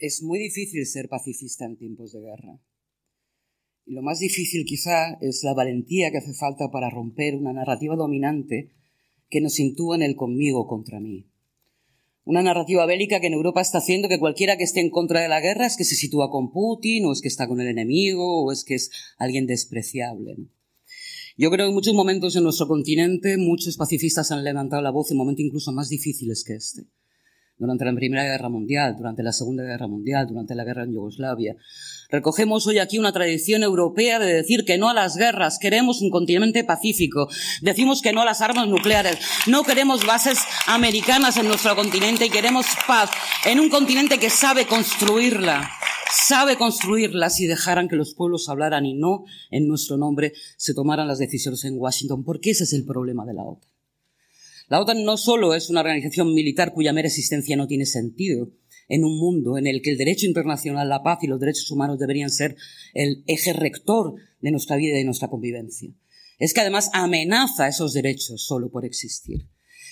Es 0.00 0.22
muy 0.22 0.38
difícil 0.38 0.86
ser 0.86 1.10
pacifista 1.10 1.66
en 1.66 1.76
tiempos 1.76 2.12
de 2.12 2.22
guerra. 2.22 2.58
Y 3.84 3.92
lo 3.92 4.00
más 4.00 4.18
difícil 4.18 4.64
quizá 4.64 5.18
es 5.20 5.44
la 5.44 5.52
valentía 5.52 6.10
que 6.10 6.16
hace 6.16 6.32
falta 6.32 6.70
para 6.70 6.88
romper 6.88 7.34
una 7.34 7.52
narrativa 7.52 7.96
dominante 7.96 8.70
que 9.28 9.42
nos 9.42 9.52
sitúa 9.52 9.96
en 9.96 10.02
el 10.02 10.16
conmigo 10.16 10.66
contra 10.66 11.00
mí. 11.00 11.26
Una 12.24 12.42
narrativa 12.42 12.86
bélica 12.86 13.20
que 13.20 13.26
en 13.26 13.34
Europa 13.34 13.60
está 13.60 13.78
haciendo 13.78 14.08
que 14.08 14.18
cualquiera 14.18 14.56
que 14.56 14.64
esté 14.64 14.80
en 14.80 14.88
contra 14.88 15.20
de 15.20 15.28
la 15.28 15.40
guerra 15.42 15.66
es 15.66 15.76
que 15.76 15.84
se 15.84 15.96
sitúa 15.96 16.30
con 16.30 16.50
Putin, 16.50 17.04
o 17.04 17.12
es 17.12 17.20
que 17.20 17.28
está 17.28 17.46
con 17.46 17.60
el 17.60 17.68
enemigo, 17.68 18.44
o 18.44 18.52
es 18.52 18.64
que 18.64 18.76
es 18.76 18.90
alguien 19.18 19.46
despreciable. 19.46 20.36
Yo 21.36 21.50
creo 21.50 21.66
que 21.66 21.70
en 21.70 21.74
muchos 21.74 21.94
momentos 21.94 22.36
en 22.36 22.44
nuestro 22.44 22.68
continente 22.68 23.36
muchos 23.36 23.76
pacifistas 23.76 24.30
han 24.30 24.44
levantado 24.44 24.80
la 24.80 24.90
voz 24.92 25.10
en 25.10 25.18
momentos 25.18 25.44
incluso 25.44 25.72
más 25.72 25.90
difíciles 25.90 26.42
que 26.42 26.54
este 26.54 26.86
durante 27.60 27.84
la 27.84 27.94
Primera 27.94 28.24
Guerra 28.24 28.48
Mundial, 28.48 28.96
durante 28.96 29.22
la 29.22 29.32
Segunda 29.32 29.62
Guerra 29.62 29.86
Mundial, 29.86 30.26
durante 30.26 30.54
la 30.54 30.64
guerra 30.64 30.84
en 30.84 30.94
Yugoslavia. 30.94 31.56
Recogemos 32.08 32.66
hoy 32.66 32.78
aquí 32.78 32.98
una 32.98 33.12
tradición 33.12 33.62
europea 33.62 34.18
de 34.18 34.32
decir 34.32 34.64
que 34.64 34.78
no 34.78 34.88
a 34.88 34.94
las 34.94 35.16
guerras, 35.16 35.58
queremos 35.60 36.00
un 36.00 36.10
continente 36.10 36.64
pacífico, 36.64 37.28
decimos 37.60 38.00
que 38.00 38.14
no 38.14 38.22
a 38.22 38.24
las 38.24 38.40
armas 38.40 38.66
nucleares, 38.66 39.18
no 39.46 39.62
queremos 39.62 40.06
bases 40.06 40.38
americanas 40.66 41.36
en 41.36 41.46
nuestro 41.46 41.76
continente 41.76 42.26
y 42.26 42.30
queremos 42.30 42.66
paz 42.86 43.10
en 43.44 43.60
un 43.60 43.68
continente 43.68 44.18
que 44.18 44.30
sabe 44.30 44.66
construirla, 44.66 45.70
sabe 46.10 46.56
construirla 46.56 47.28
si 47.28 47.46
dejaran 47.46 47.88
que 47.88 47.96
los 47.96 48.14
pueblos 48.14 48.48
hablaran 48.48 48.86
y 48.86 48.94
no 48.94 49.24
en 49.50 49.68
nuestro 49.68 49.98
nombre 49.98 50.32
se 50.56 50.72
tomaran 50.72 51.06
las 51.06 51.18
decisiones 51.18 51.62
en 51.66 51.76
Washington, 51.76 52.24
porque 52.24 52.50
ese 52.50 52.64
es 52.64 52.72
el 52.72 52.86
problema 52.86 53.26
de 53.26 53.34
la 53.34 53.44
OTAN. 53.44 53.69
La 54.70 54.80
OTAN 54.80 55.04
no 55.04 55.16
solo 55.16 55.52
es 55.54 55.68
una 55.68 55.80
organización 55.80 56.32
militar 56.32 56.72
cuya 56.72 56.92
mera 56.92 57.08
existencia 57.08 57.56
no 57.56 57.66
tiene 57.66 57.86
sentido 57.86 58.52
en 58.88 59.04
un 59.04 59.18
mundo 59.18 59.58
en 59.58 59.66
el 59.66 59.82
que 59.82 59.90
el 59.90 59.98
derecho 59.98 60.26
internacional, 60.26 60.88
la 60.88 61.02
paz 61.02 61.18
y 61.22 61.26
los 61.26 61.40
derechos 61.40 61.68
humanos 61.72 61.98
deberían 61.98 62.30
ser 62.30 62.54
el 62.94 63.24
eje 63.26 63.52
rector 63.52 64.14
de 64.40 64.52
nuestra 64.52 64.76
vida 64.76 64.94
y 64.94 64.98
de 64.98 65.04
nuestra 65.04 65.26
convivencia. 65.26 65.90
Es 66.38 66.54
que 66.54 66.60
además 66.60 66.88
amenaza 66.92 67.66
esos 67.66 67.94
derechos 67.94 68.46
solo 68.46 68.70
por 68.70 68.84
existir. 68.84 69.48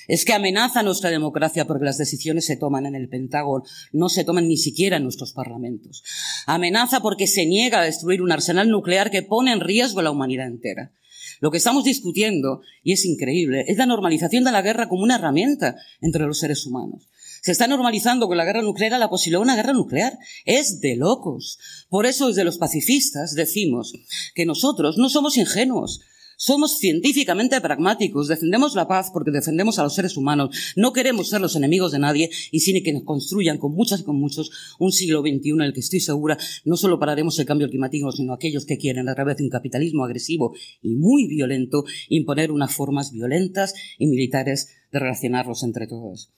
Es 0.06 0.24
que 0.24 0.32
amenaza 0.32 0.84
nuestra 0.84 1.10
democracia 1.10 1.66
porque 1.66 1.84
las 1.84 1.98
decisiones 1.98 2.46
se 2.46 2.56
toman 2.56 2.86
en 2.86 2.94
el 2.94 3.08
Pentágono, 3.08 3.64
no 3.92 4.08
se 4.08 4.22
toman 4.22 4.46
ni 4.46 4.56
siquiera 4.56 4.98
en 4.98 5.02
nuestros 5.02 5.32
parlamentos. 5.32 6.04
Amenaza 6.46 7.00
porque 7.00 7.26
se 7.26 7.46
niega 7.46 7.80
a 7.80 7.84
destruir 7.84 8.22
un 8.22 8.30
arsenal 8.30 8.70
nuclear 8.70 9.10
que 9.10 9.24
pone 9.24 9.50
en 9.50 9.60
riesgo 9.60 9.98
a 9.98 10.04
la 10.04 10.12
humanidad 10.12 10.46
entera. 10.46 10.92
Lo 11.40 11.50
que 11.50 11.58
estamos 11.58 11.84
discutiendo, 11.84 12.62
y 12.82 12.92
es 12.92 13.04
increíble, 13.04 13.64
es 13.68 13.76
la 13.76 13.86
normalización 13.86 14.44
de 14.44 14.52
la 14.52 14.62
guerra 14.62 14.88
como 14.88 15.02
una 15.02 15.16
herramienta 15.16 15.76
entre 16.00 16.26
los 16.26 16.38
seres 16.38 16.66
humanos. 16.66 17.08
Se 17.42 17.52
está 17.52 17.66
normalizando 17.66 18.26
con 18.26 18.36
la 18.36 18.44
guerra 18.44 18.62
nuclear 18.62 18.98
la 18.98 19.08
posibilidad 19.08 19.38
de 19.38 19.44
una 19.44 19.56
guerra 19.56 19.72
nuclear. 19.72 20.18
Es 20.44 20.80
de 20.80 20.96
locos. 20.96 21.58
Por 21.88 22.06
eso 22.06 22.28
desde 22.28 22.44
los 22.44 22.58
pacifistas 22.58 23.34
decimos 23.34 23.92
que 24.34 24.44
nosotros 24.46 24.98
no 24.98 25.08
somos 25.08 25.36
ingenuos. 25.36 26.00
Somos 26.40 26.78
científicamente 26.78 27.60
pragmáticos, 27.60 28.28
defendemos 28.28 28.76
la 28.76 28.86
paz 28.86 29.10
porque 29.12 29.32
defendemos 29.32 29.80
a 29.80 29.82
los 29.82 29.96
seres 29.96 30.16
humanos, 30.16 30.74
no 30.76 30.92
queremos 30.92 31.30
ser 31.30 31.40
los 31.40 31.56
enemigos 31.56 31.90
de 31.90 31.98
nadie 31.98 32.30
y 32.52 32.60
sin 32.60 32.80
que 32.84 32.92
nos 32.92 33.02
construyan 33.02 33.58
con 33.58 33.74
muchas 33.74 34.02
y 34.02 34.04
con 34.04 34.20
muchos 34.20 34.52
un 34.78 34.92
siglo 34.92 35.22
XXI 35.22 35.50
en 35.50 35.62
el 35.62 35.72
que 35.72 35.80
estoy 35.80 35.98
segura 35.98 36.38
no 36.64 36.76
solo 36.76 37.00
pararemos 37.00 37.36
el 37.40 37.44
cambio 37.44 37.68
climático, 37.68 38.12
sino 38.12 38.32
aquellos 38.32 38.66
que 38.66 38.78
quieren 38.78 39.08
a 39.08 39.16
través 39.16 39.38
de 39.38 39.42
un 39.42 39.50
capitalismo 39.50 40.04
agresivo 40.04 40.54
y 40.80 40.94
muy 40.94 41.26
violento 41.26 41.82
imponer 42.08 42.52
unas 42.52 42.72
formas 42.72 43.10
violentas 43.10 43.74
y 43.98 44.06
militares 44.06 44.68
de 44.92 44.98
relacionarlos 45.00 45.64
entre 45.64 45.88
todos. 45.88 46.32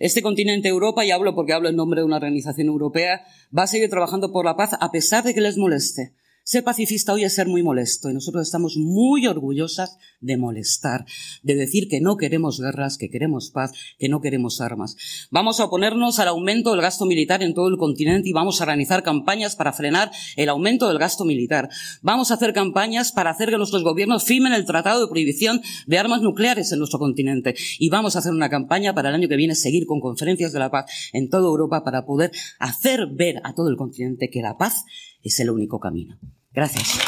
Este 0.00 0.20
continente 0.20 0.68
Europa, 0.68 1.02
y 1.06 1.12
hablo 1.12 1.34
porque 1.34 1.54
hablo 1.54 1.70
en 1.70 1.76
nombre 1.76 2.02
de 2.02 2.04
una 2.04 2.16
organización 2.16 2.66
europea, 2.66 3.22
va 3.56 3.62
a 3.62 3.66
seguir 3.66 3.88
trabajando 3.88 4.32
por 4.32 4.44
la 4.44 4.54
paz 4.54 4.72
a 4.78 4.92
pesar 4.92 5.24
de 5.24 5.32
que 5.32 5.40
les 5.40 5.56
moleste 5.56 6.12
ser 6.46 6.62
pacifista 6.62 7.12
hoy 7.12 7.24
es 7.24 7.34
ser 7.34 7.48
muy 7.48 7.64
molesto 7.64 8.08
y 8.08 8.14
nosotros 8.14 8.46
estamos 8.46 8.76
muy 8.76 9.26
orgullosas 9.26 9.98
de 10.20 10.36
molestar, 10.36 11.04
de 11.42 11.56
decir 11.56 11.88
que 11.88 12.00
no 12.00 12.16
queremos 12.16 12.60
guerras, 12.60 12.98
que 12.98 13.10
queremos 13.10 13.50
paz, 13.50 13.72
que 13.98 14.08
no 14.08 14.20
queremos 14.20 14.60
armas. 14.60 14.96
Vamos 15.32 15.58
a 15.58 15.64
oponernos 15.64 16.20
al 16.20 16.28
aumento 16.28 16.70
del 16.70 16.82
gasto 16.82 17.04
militar 17.04 17.42
en 17.42 17.52
todo 17.52 17.66
el 17.66 17.76
continente 17.78 18.28
y 18.28 18.32
vamos 18.32 18.60
a 18.60 18.64
organizar 18.64 19.02
campañas 19.02 19.56
para 19.56 19.72
frenar 19.72 20.12
el 20.36 20.48
aumento 20.48 20.86
del 20.86 21.00
gasto 21.00 21.24
militar. 21.24 21.68
Vamos 22.00 22.30
a 22.30 22.34
hacer 22.34 22.52
campañas 22.52 23.10
para 23.10 23.30
hacer 23.30 23.50
que 23.50 23.58
nuestros 23.58 23.82
gobiernos 23.82 24.22
firmen 24.22 24.52
el 24.52 24.66
Tratado 24.66 25.00
de 25.00 25.10
Prohibición 25.10 25.60
de 25.88 25.98
Armas 25.98 26.22
Nucleares 26.22 26.70
en 26.70 26.78
nuestro 26.78 27.00
continente. 27.00 27.56
Y 27.80 27.90
vamos 27.90 28.14
a 28.14 28.20
hacer 28.20 28.30
una 28.30 28.48
campaña 28.48 28.94
para 28.94 29.08
el 29.08 29.16
año 29.16 29.28
que 29.28 29.34
viene 29.34 29.56
seguir 29.56 29.84
con 29.84 29.98
conferencias 29.98 30.52
de 30.52 30.60
la 30.60 30.70
paz 30.70 31.10
en 31.12 31.28
toda 31.28 31.48
Europa 31.48 31.82
para 31.82 32.06
poder 32.06 32.30
hacer 32.60 33.08
ver 33.12 33.40
a 33.42 33.52
todo 33.52 33.68
el 33.68 33.76
continente 33.76 34.30
que 34.30 34.42
la 34.42 34.56
paz 34.56 34.84
es 35.26 35.40
el 35.40 35.50
único 35.50 35.80
camino. 35.80 36.18
Gracias. 36.52 36.98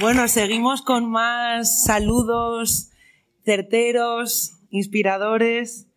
Bueno, 0.00 0.26
seguimos 0.26 0.82
con 0.82 1.10
más 1.10 1.84
saludos 1.84 2.90
certeros, 3.44 4.58
inspiradores. 4.70 5.88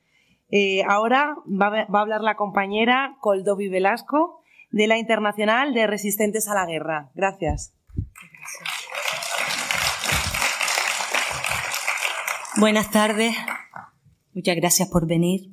Eh, 0.49 0.83
ahora 0.88 1.35
va, 1.47 1.88
a 1.88 2.01
hablar 2.01 2.21
la 2.21 2.35
compañera 2.35 3.17
Coldovi 3.21 3.67
Velasco 3.67 4.43
de 4.69 4.88
la 4.88 4.97
Internacional 4.97 5.73
de 5.73 5.88
Resistentes 5.88 6.47
a 6.47 6.53
la 6.53 6.65
Guerra. 6.65 7.09
Gracias. 7.15 7.73
Buenas 12.57 12.89
tardes. 12.89 13.35
Muchas 14.33 14.55
gracias 14.55 14.87
por 14.87 15.05
venir. 15.05 15.51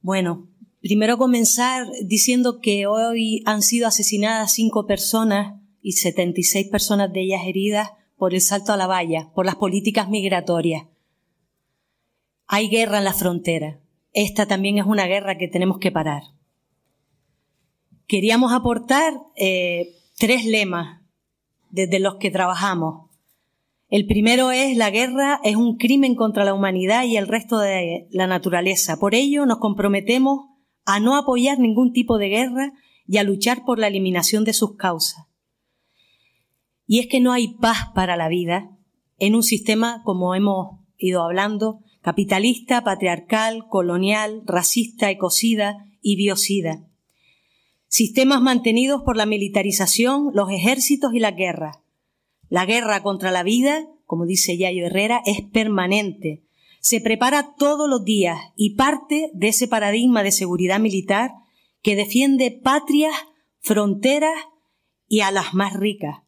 Bueno, 0.00 0.48
primero 0.80 1.16
comenzar 1.16 1.86
diciendo 2.02 2.60
que 2.60 2.88
hoy 2.88 3.44
han 3.46 3.62
sido 3.62 3.86
asesinadas 3.86 4.52
cinco 4.52 4.88
personas 4.88 5.60
y 5.82 5.92
76 5.92 6.68
personas 6.70 7.12
de 7.12 7.20
ellas 7.20 7.42
heridas 7.46 7.90
por 8.16 8.34
el 8.34 8.40
salto 8.40 8.72
a 8.72 8.76
la 8.76 8.88
valla, 8.88 9.30
por 9.32 9.46
las 9.46 9.54
políticas 9.54 10.08
migratorias. 10.08 10.86
Hay 12.48 12.68
guerra 12.68 12.98
en 12.98 13.04
la 13.04 13.14
frontera. 13.14 13.78
Esta 14.12 14.46
también 14.46 14.78
es 14.78 14.86
una 14.86 15.06
guerra 15.06 15.38
que 15.38 15.46
tenemos 15.46 15.78
que 15.78 15.92
parar. 15.92 16.22
Queríamos 18.08 18.52
aportar 18.52 19.14
eh, 19.36 19.94
tres 20.18 20.46
lemas 20.46 21.00
desde 21.70 22.00
los 22.00 22.16
que 22.16 22.32
trabajamos. 22.32 23.05
El 23.88 24.06
primero 24.06 24.50
es 24.50 24.76
la 24.76 24.90
guerra 24.90 25.40
es 25.44 25.54
un 25.54 25.76
crimen 25.76 26.16
contra 26.16 26.44
la 26.44 26.54
humanidad 26.54 27.04
y 27.04 27.16
el 27.16 27.28
resto 27.28 27.58
de 27.58 28.08
la 28.10 28.26
naturaleza. 28.26 28.98
Por 28.98 29.14
ello 29.14 29.46
nos 29.46 29.58
comprometemos 29.58 30.46
a 30.84 30.98
no 30.98 31.16
apoyar 31.16 31.60
ningún 31.60 31.92
tipo 31.92 32.18
de 32.18 32.28
guerra 32.28 32.72
y 33.06 33.18
a 33.18 33.22
luchar 33.22 33.64
por 33.64 33.78
la 33.78 33.86
eliminación 33.86 34.44
de 34.44 34.54
sus 34.54 34.76
causas. 34.76 35.26
Y 36.84 36.98
es 36.98 37.06
que 37.06 37.20
no 37.20 37.32
hay 37.32 37.54
paz 37.54 37.90
para 37.94 38.16
la 38.16 38.28
vida 38.28 38.76
en 39.18 39.36
un 39.36 39.44
sistema, 39.44 40.02
como 40.04 40.34
hemos 40.34 40.80
ido 40.98 41.22
hablando, 41.22 41.80
capitalista, 42.00 42.82
patriarcal, 42.82 43.68
colonial, 43.68 44.42
racista, 44.46 45.10
ecocida 45.10 45.86
y 46.02 46.16
biocida. 46.16 46.84
Sistemas 47.86 48.42
mantenidos 48.42 49.02
por 49.04 49.16
la 49.16 49.26
militarización, 49.26 50.30
los 50.34 50.50
ejércitos 50.50 51.14
y 51.14 51.20
las 51.20 51.36
guerras 51.36 51.85
la 52.48 52.64
guerra 52.64 53.02
contra 53.02 53.30
la 53.30 53.42
vida, 53.42 53.86
como 54.04 54.26
dice 54.26 54.56
Yayo 54.56 54.86
Herrera, 54.86 55.22
es 55.26 55.42
permanente. 55.42 56.42
Se 56.80 57.00
prepara 57.00 57.54
todos 57.58 57.88
los 57.88 58.04
días 58.04 58.38
y 58.56 58.74
parte 58.76 59.30
de 59.34 59.48
ese 59.48 59.66
paradigma 59.66 60.22
de 60.22 60.30
seguridad 60.30 60.78
militar 60.78 61.32
que 61.82 61.96
defiende 61.96 62.50
patrias, 62.50 63.14
fronteras 63.60 64.34
y 65.08 65.20
a 65.20 65.30
las 65.30 65.54
más 65.54 65.74
ricas. 65.74 66.22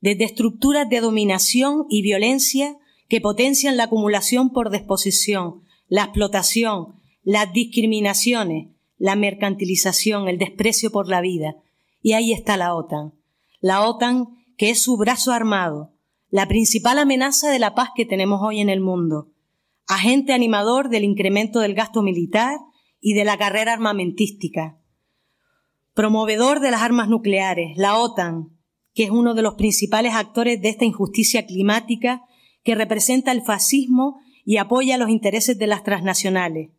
Desde 0.00 0.24
estructuras 0.24 0.88
de 0.88 1.00
dominación 1.00 1.86
y 1.88 2.02
violencia 2.02 2.76
que 3.08 3.20
potencian 3.20 3.76
la 3.76 3.84
acumulación 3.84 4.50
por 4.50 4.70
disposición, 4.70 5.62
la 5.88 6.04
explotación, 6.04 6.96
las 7.22 7.52
discriminaciones, 7.52 8.68
la 8.98 9.16
mercantilización, 9.16 10.28
el 10.28 10.38
desprecio 10.38 10.90
por 10.90 11.08
la 11.08 11.20
vida. 11.20 11.56
Y 12.02 12.12
ahí 12.12 12.32
está 12.32 12.56
la 12.56 12.74
OTAN. 12.74 13.14
La 13.60 13.82
OTAN 13.82 14.43
que 14.56 14.70
es 14.70 14.82
su 14.82 14.96
brazo 14.96 15.32
armado, 15.32 15.92
la 16.30 16.46
principal 16.48 16.98
amenaza 16.98 17.50
de 17.50 17.58
la 17.58 17.74
paz 17.74 17.90
que 17.94 18.04
tenemos 18.04 18.40
hoy 18.42 18.60
en 18.60 18.68
el 18.68 18.80
mundo, 18.80 19.30
agente 19.86 20.32
animador 20.32 20.88
del 20.88 21.04
incremento 21.04 21.60
del 21.60 21.74
gasto 21.74 22.02
militar 22.02 22.58
y 23.00 23.14
de 23.14 23.24
la 23.24 23.36
carrera 23.36 23.72
armamentística, 23.72 24.78
promovedor 25.94 26.60
de 26.60 26.70
las 26.70 26.82
armas 26.82 27.08
nucleares, 27.08 27.76
la 27.76 27.98
OTAN, 27.98 28.58
que 28.94 29.04
es 29.04 29.10
uno 29.10 29.34
de 29.34 29.42
los 29.42 29.54
principales 29.54 30.14
actores 30.14 30.60
de 30.60 30.68
esta 30.68 30.84
injusticia 30.84 31.46
climática 31.46 32.22
que 32.62 32.74
representa 32.74 33.32
el 33.32 33.42
fascismo 33.42 34.20
y 34.44 34.56
apoya 34.56 34.98
los 34.98 35.10
intereses 35.10 35.58
de 35.58 35.66
las 35.66 35.84
transnacionales. 35.84 36.70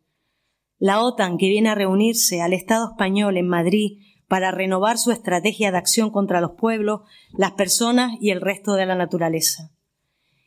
La 0.78 1.02
OTAN, 1.02 1.38
que 1.38 1.48
viene 1.48 1.70
a 1.70 1.74
reunirse 1.74 2.42
al 2.42 2.52
Estado 2.52 2.90
español 2.90 3.36
en 3.36 3.48
Madrid 3.48 3.98
para 4.28 4.50
renovar 4.50 4.98
su 4.98 5.12
estrategia 5.12 5.70
de 5.70 5.78
acción 5.78 6.10
contra 6.10 6.40
los 6.40 6.52
pueblos, 6.52 7.02
las 7.32 7.52
personas 7.52 8.12
y 8.20 8.30
el 8.30 8.40
resto 8.40 8.74
de 8.74 8.86
la 8.86 8.94
naturaleza. 8.94 9.72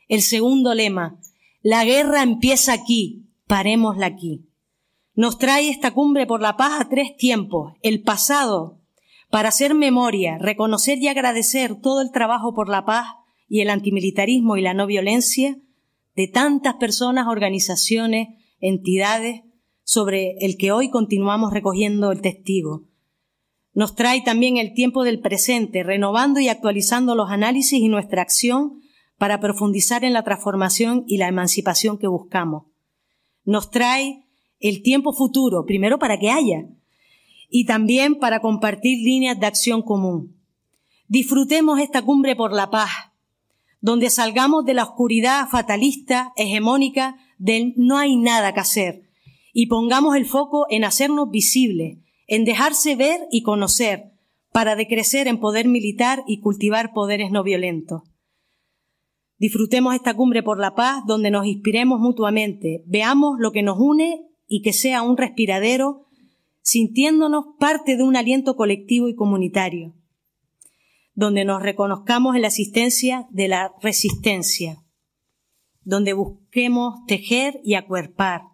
El 0.08 0.22
segundo 0.22 0.74
lema, 0.74 1.20
la 1.62 1.86
guerra 1.86 2.24
empieza 2.24 2.74
aquí, 2.74 3.30
parémosla 3.48 4.08
aquí. 4.08 4.46
Nos 5.14 5.38
trae 5.38 5.70
esta 5.70 5.92
cumbre 5.92 6.26
por 6.26 6.42
la 6.42 6.58
paz 6.58 6.82
a 6.82 6.90
tres 6.90 7.16
tiempos. 7.18 7.74
El 7.82 8.02
pasado, 8.02 8.80
para 9.30 9.50
hacer 9.50 9.76
memoria, 9.76 10.38
reconocer 10.38 10.98
y 10.98 11.08
agradecer 11.08 11.80
todo 11.80 12.02
el 12.02 12.12
trabajo 12.12 12.54
por 12.54 12.70
la 12.70 12.86
paz 12.86 13.08
y 13.48 13.62
el 13.62 13.70
antimilitarismo 13.70 14.58
y 14.58 14.62
la 14.62 14.74
no 14.74 14.86
violencia 14.86 15.58
de 16.16 16.28
tantas 16.28 16.76
personas, 16.76 17.28
organizaciones, 17.28 18.30
entidades, 18.60 19.42
sobre 19.84 20.36
el 20.42 20.58
que 20.58 20.72
hoy 20.72 20.90
continuamos 20.90 21.52
recogiendo 21.52 22.12
el 22.12 22.22
testigo. 22.22 22.89
Nos 23.74 23.96
trae 23.96 24.22
también 24.22 24.58
el 24.58 24.74
tiempo 24.74 25.04
del 25.04 25.20
presente, 25.20 25.84
renovando 25.84 26.40
y 26.40 26.48
actualizando 26.48 27.16
los 27.16 27.30
análisis 27.30 27.80
y 27.80 27.88
nuestra 27.88 28.22
acción 28.22 28.82
para 29.18 29.40
profundizar 29.40 30.04
en 30.04 30.14
la 30.14 30.24
transformación 30.24 31.04
y 31.08 31.18
la 31.18 31.28
emancipación 31.28 31.98
que 31.98 32.08
buscamos. 32.08 32.64
Nos 33.44 33.70
trae 33.70 34.26
el 34.60 34.82
tiempo 34.82 35.14
futuro, 35.14 35.66
primero 35.66 36.00
para 36.00 36.18
que 36.18 36.32
haya, 36.32 36.66
y 37.50 37.66
también 37.66 38.16
para 38.16 38.42
compartir 38.42 39.00
líneas 39.04 39.40
de 39.40 39.46
acción 39.46 39.82
común. 39.82 40.36
Disfrutemos 41.08 41.80
esta 41.80 42.02
cumbre 42.02 42.36
por 42.36 42.54
la 42.54 42.70
paz, 42.70 42.90
donde 43.82 44.10
salgamos 44.10 44.66
de 44.66 44.74
la 44.74 44.84
oscuridad 44.84 45.48
fatalista, 45.48 46.34
hegemónica, 46.36 47.18
del 47.38 47.74
no 47.78 47.98
hay 47.98 48.16
nada 48.18 48.54
que 48.54 48.60
hacer, 48.60 49.10
y 49.54 49.68
pongamos 49.68 50.16
el 50.16 50.26
foco 50.26 50.66
en 50.70 50.84
hacernos 50.84 51.30
visibles, 51.32 51.98
en 52.30 52.46
dejarse 52.46 52.96
ver 52.96 53.28
y 53.32 53.42
conocer, 53.42 54.12
para 54.52 54.76
decrecer 54.76 55.28
en 55.28 55.40
poder 55.40 55.68
militar 55.68 56.24
y 56.28 56.40
cultivar 56.40 56.94
poderes 56.94 57.32
no 57.32 57.44
violentos. 57.44 58.04
Disfrutemos 59.38 59.96
esta 59.96 60.14
cumbre 60.14 60.44
por 60.44 60.60
la 60.60 60.76
paz 60.76 61.04
donde 61.08 61.32
nos 61.32 61.46
inspiremos 61.48 62.00
mutuamente, 62.00 62.84
veamos 62.86 63.40
lo 63.40 63.52
que 63.52 63.64
nos 63.64 63.80
une 63.80 64.28
y 64.48 64.62
que 64.62 64.74
sea 64.74 65.02
un 65.02 65.18
respiradero, 65.18 66.08
sintiéndonos 66.62 67.46
parte 67.60 67.98
de 67.98 68.04
un 68.04 68.16
aliento 68.16 68.56
colectivo 68.56 69.08
y 69.08 69.16
comunitario, 69.16 69.96
donde 71.16 71.46
nos 71.46 71.64
reconozcamos 71.64 72.36
en 72.36 72.44
la 72.44 72.50
existencia 72.50 73.28
de 73.32 73.48
la 73.48 73.74
resistencia, 73.82 74.84
donde 75.84 76.14
busquemos 76.14 77.06
tejer 77.08 77.60
y 77.64 77.74
acuerpar, 77.74 78.49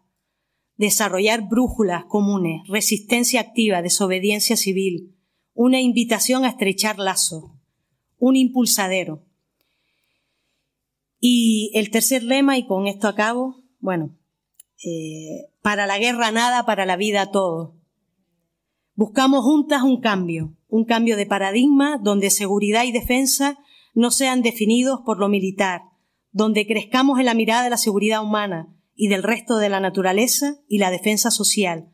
desarrollar 0.77 1.47
brújulas 1.47 2.05
comunes, 2.05 2.61
resistencia 2.67 3.41
activa, 3.41 3.81
desobediencia 3.81 4.57
civil, 4.57 5.15
una 5.53 5.79
invitación 5.79 6.43
a 6.43 6.49
estrechar 6.49 6.99
lazos, 6.99 7.51
un 8.17 8.35
impulsadero. 8.35 9.23
Y 11.19 11.71
el 11.73 11.91
tercer 11.91 12.23
lema, 12.23 12.57
y 12.57 12.67
con 12.67 12.87
esto 12.87 13.07
acabo, 13.07 13.63
bueno, 13.79 14.17
eh, 14.83 15.49
para 15.61 15.87
la 15.87 15.97
guerra 15.97 16.31
nada, 16.31 16.65
para 16.65 16.85
la 16.85 16.97
vida 16.97 17.31
todo. 17.31 17.75
Buscamos 18.93 19.43
juntas 19.43 19.81
un 19.81 20.01
cambio, 20.01 20.55
un 20.67 20.85
cambio 20.85 21.17
de 21.17 21.25
paradigma 21.25 21.97
donde 21.97 22.29
seguridad 22.29 22.83
y 22.83 22.91
defensa 22.91 23.57
no 23.93 24.11
sean 24.11 24.41
definidos 24.41 25.01
por 25.05 25.19
lo 25.19 25.29
militar, 25.29 25.83
donde 26.31 26.67
crezcamos 26.67 27.19
en 27.19 27.25
la 27.25 27.33
mirada 27.33 27.63
de 27.63 27.69
la 27.69 27.77
seguridad 27.77 28.21
humana, 28.21 28.74
y 28.95 29.09
del 29.09 29.23
resto 29.23 29.57
de 29.57 29.69
la 29.69 29.79
naturaleza 29.79 30.55
y 30.67 30.77
la 30.77 30.89
defensa 30.89 31.29
social, 31.29 31.91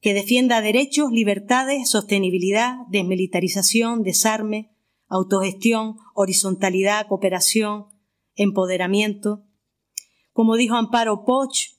que 0.00 0.12
defienda 0.12 0.60
derechos, 0.60 1.10
libertades, 1.10 1.88
sostenibilidad, 1.88 2.76
desmilitarización, 2.88 4.02
desarme, 4.02 4.76
autogestión, 5.08 5.96
horizontalidad, 6.14 7.06
cooperación, 7.06 7.86
empoderamiento. 8.34 9.44
Como 10.32 10.56
dijo 10.56 10.74
Amparo 10.74 11.24
Poch, 11.24 11.76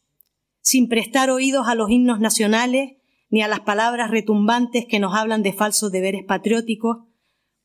sin 0.62 0.88
prestar 0.88 1.30
oídos 1.30 1.68
a 1.68 1.76
los 1.76 1.90
himnos 1.90 2.20
nacionales 2.20 2.94
ni 3.30 3.42
a 3.42 3.48
las 3.48 3.60
palabras 3.60 4.10
retumbantes 4.10 4.86
que 4.86 5.00
nos 5.00 5.14
hablan 5.14 5.44
de 5.44 5.54
falsos 5.54 5.92
deberes 5.92 6.24
patrióticos, 6.26 7.00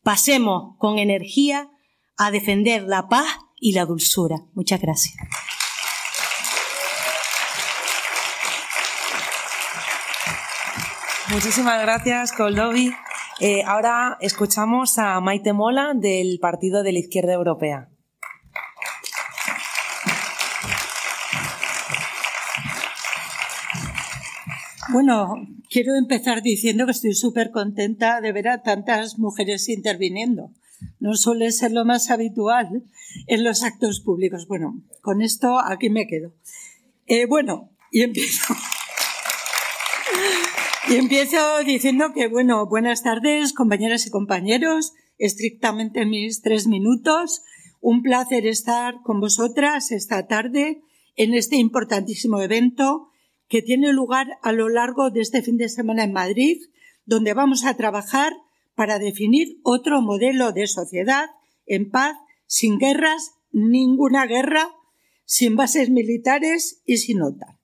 pasemos 0.03 0.77
con 0.79 0.99
energía 0.99 1.71
a 2.17 2.31
defender 2.31 2.83
la 2.83 3.09
paz 3.09 3.27
y 3.61 3.73
la 3.73 3.87
dulzura. 3.87 4.45
Muchas 4.55 4.81
gracias. 4.81 5.15
Muchísimas 11.33 11.81
gracias, 11.81 12.33
Koldovi. 12.33 12.93
Eh, 13.41 13.63
ahora 13.65 14.19
escuchamos 14.21 14.99
a 14.99 15.19
Maite 15.21 15.55
Mola 15.55 15.93
del 15.95 16.39
Partido 16.39 16.83
de 16.83 16.93
la 16.93 16.99
Izquierda 16.99 17.33
Europea. 17.33 17.89
Bueno, 24.91 25.49
quiero 25.71 25.95
empezar 25.97 26.43
diciendo 26.43 26.85
que 26.85 26.93
estoy 26.93 27.15
súper 27.15 27.51
contenta 27.51 28.21
de 28.21 28.33
ver 28.33 28.49
a 28.49 28.63
tantas 28.63 29.19
mujeres 29.19 29.71
interviniendo. 29.71 30.51
No 31.01 31.15
suele 31.15 31.51
ser 31.51 31.73
lo 31.73 31.87
más 31.87 32.11
habitual 32.11 32.85
en 33.27 33.43
los 33.43 33.63
actos 33.63 34.01
públicos. 34.01 34.47
Bueno, 34.49 34.83
con 35.01 35.23
esto 35.23 35.59
aquí 35.59 35.89
me 35.89 36.07
quedo. 36.07 36.35
Eh, 37.07 37.25
bueno, 37.25 37.71
y 37.91 38.03
empiezo. 38.03 38.55
Y 40.93 40.97
empiezo 40.97 41.39
diciendo 41.65 42.13
que, 42.15 42.29
bueno, 42.29 42.67
buenas 42.67 43.03
tardes, 43.03 43.55
compañeras 43.55 44.07
y 44.07 44.11
compañeros, 44.11 44.93
estrictamente 45.17 46.05
mis 46.05 46.43
tres 46.43 46.67
minutos. 46.67 47.41
Un 47.81 48.03
placer 48.03 48.47
estar 48.47 48.97
con 49.03 49.19
vosotras 49.19 49.91
esta 49.91 50.27
tarde 50.27 50.83
en 51.17 51.33
este 51.33 51.57
importantísimo 51.57 52.43
evento 52.43 53.09
que 53.49 53.63
tiene 53.63 53.91
lugar 53.95 54.37
a 54.43 54.53
lo 54.53 54.69
largo 54.69 55.09
de 55.09 55.23
este 55.23 55.41
fin 55.41 55.57
de 55.57 55.71
semana 55.71 56.05
en 56.05 56.13
Madrid, 56.13 56.59
donde 57.07 57.33
vamos 57.33 57.65
a 57.65 57.75
trabajar 57.75 58.35
para 58.75 58.99
definir 58.99 59.61
otro 59.63 60.03
modelo 60.03 60.53
de 60.53 60.67
sociedad 60.67 61.31
en 61.65 61.91
paz, 61.91 62.19
sin 62.47 62.77
guerras, 62.79 63.33
ninguna 63.51 64.27
guerra, 64.27 64.69
sin 65.25 65.57
bases 65.57 65.89
militares 65.89 66.83
y 66.85 66.99
sin 66.99 67.23
OTAN. 67.23 67.62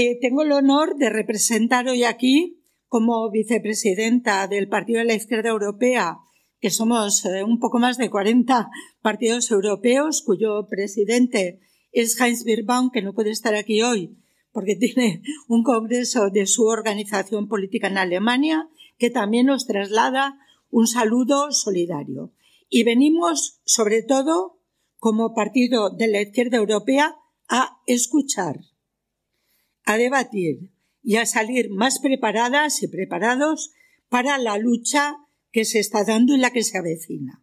Eh, 0.00 0.16
tengo 0.20 0.42
el 0.42 0.52
honor 0.52 0.94
de 0.94 1.10
representar 1.10 1.88
hoy 1.88 2.04
aquí 2.04 2.62
como 2.86 3.28
vicepresidenta 3.32 4.46
del 4.46 4.68
Partido 4.68 5.00
de 5.00 5.06
la 5.06 5.14
Izquierda 5.14 5.48
Europea, 5.48 6.18
que 6.60 6.70
somos 6.70 7.24
eh, 7.24 7.42
un 7.42 7.58
poco 7.58 7.80
más 7.80 7.98
de 7.98 8.08
40 8.08 8.70
partidos 9.02 9.50
europeos, 9.50 10.22
cuyo 10.22 10.68
presidente 10.68 11.58
es 11.90 12.20
Heinz 12.20 12.44
Birbaum, 12.44 12.92
que 12.92 13.02
no 13.02 13.12
puede 13.12 13.30
estar 13.30 13.56
aquí 13.56 13.82
hoy 13.82 14.16
porque 14.52 14.76
tiene 14.80 15.20
un 15.48 15.64
congreso 15.64 16.30
de 16.30 16.46
su 16.46 16.66
organización 16.66 17.48
política 17.48 17.88
en 17.88 17.98
Alemania, 17.98 18.68
que 18.98 19.10
también 19.10 19.46
nos 19.46 19.66
traslada 19.66 20.38
un 20.70 20.86
saludo 20.86 21.50
solidario. 21.50 22.32
Y 22.68 22.84
venimos, 22.84 23.60
sobre 23.64 24.04
todo, 24.04 24.60
como 24.98 25.34
partido 25.34 25.90
de 25.90 26.06
la 26.06 26.20
izquierda 26.20 26.58
europea, 26.58 27.16
a 27.48 27.80
escuchar 27.86 28.60
a 29.88 29.96
debatir 29.96 30.70
y 31.02 31.16
a 31.16 31.24
salir 31.24 31.70
más 31.70 31.98
preparadas 31.98 32.82
y 32.82 32.88
preparados 32.88 33.72
para 34.10 34.36
la 34.36 34.58
lucha 34.58 35.16
que 35.50 35.64
se 35.64 35.78
está 35.78 36.04
dando 36.04 36.34
y 36.34 36.38
la 36.38 36.50
que 36.50 36.62
se 36.62 36.76
avecina. 36.76 37.42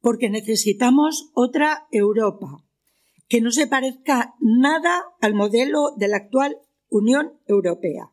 Porque 0.00 0.30
necesitamos 0.30 1.30
otra 1.34 1.86
Europa 1.92 2.64
que 3.28 3.42
no 3.42 3.50
se 3.50 3.66
parezca 3.66 4.34
nada 4.40 5.04
al 5.20 5.34
modelo 5.34 5.94
de 5.98 6.08
la 6.08 6.16
actual 6.16 6.56
Unión 6.88 7.34
Europea. 7.46 8.12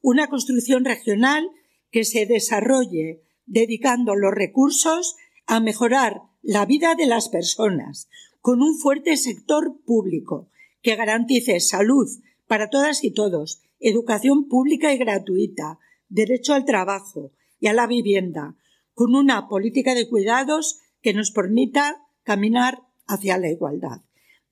Una 0.00 0.28
construcción 0.28 0.86
regional 0.86 1.46
que 1.90 2.04
se 2.04 2.24
desarrolle 2.24 3.20
dedicando 3.44 4.14
los 4.14 4.32
recursos 4.32 5.16
a 5.46 5.60
mejorar 5.60 6.22
la 6.40 6.64
vida 6.64 6.94
de 6.94 7.04
las 7.04 7.28
personas, 7.28 8.08
con 8.40 8.62
un 8.62 8.78
fuerte 8.78 9.18
sector 9.18 9.78
público 9.84 10.48
que 10.80 10.96
garantice 10.96 11.60
salud, 11.60 12.08
para 12.54 12.70
todas 12.70 13.02
y 13.02 13.10
todos, 13.10 13.62
educación 13.80 14.46
pública 14.46 14.94
y 14.94 14.96
gratuita, 14.96 15.80
derecho 16.08 16.54
al 16.54 16.64
trabajo 16.64 17.32
y 17.58 17.66
a 17.66 17.72
la 17.72 17.88
vivienda, 17.88 18.54
con 18.92 19.16
una 19.16 19.48
política 19.48 19.92
de 19.92 20.08
cuidados 20.08 20.78
que 21.02 21.14
nos 21.14 21.32
permita 21.32 21.96
caminar 22.22 22.78
hacia 23.08 23.38
la 23.38 23.50
igualdad. 23.50 24.02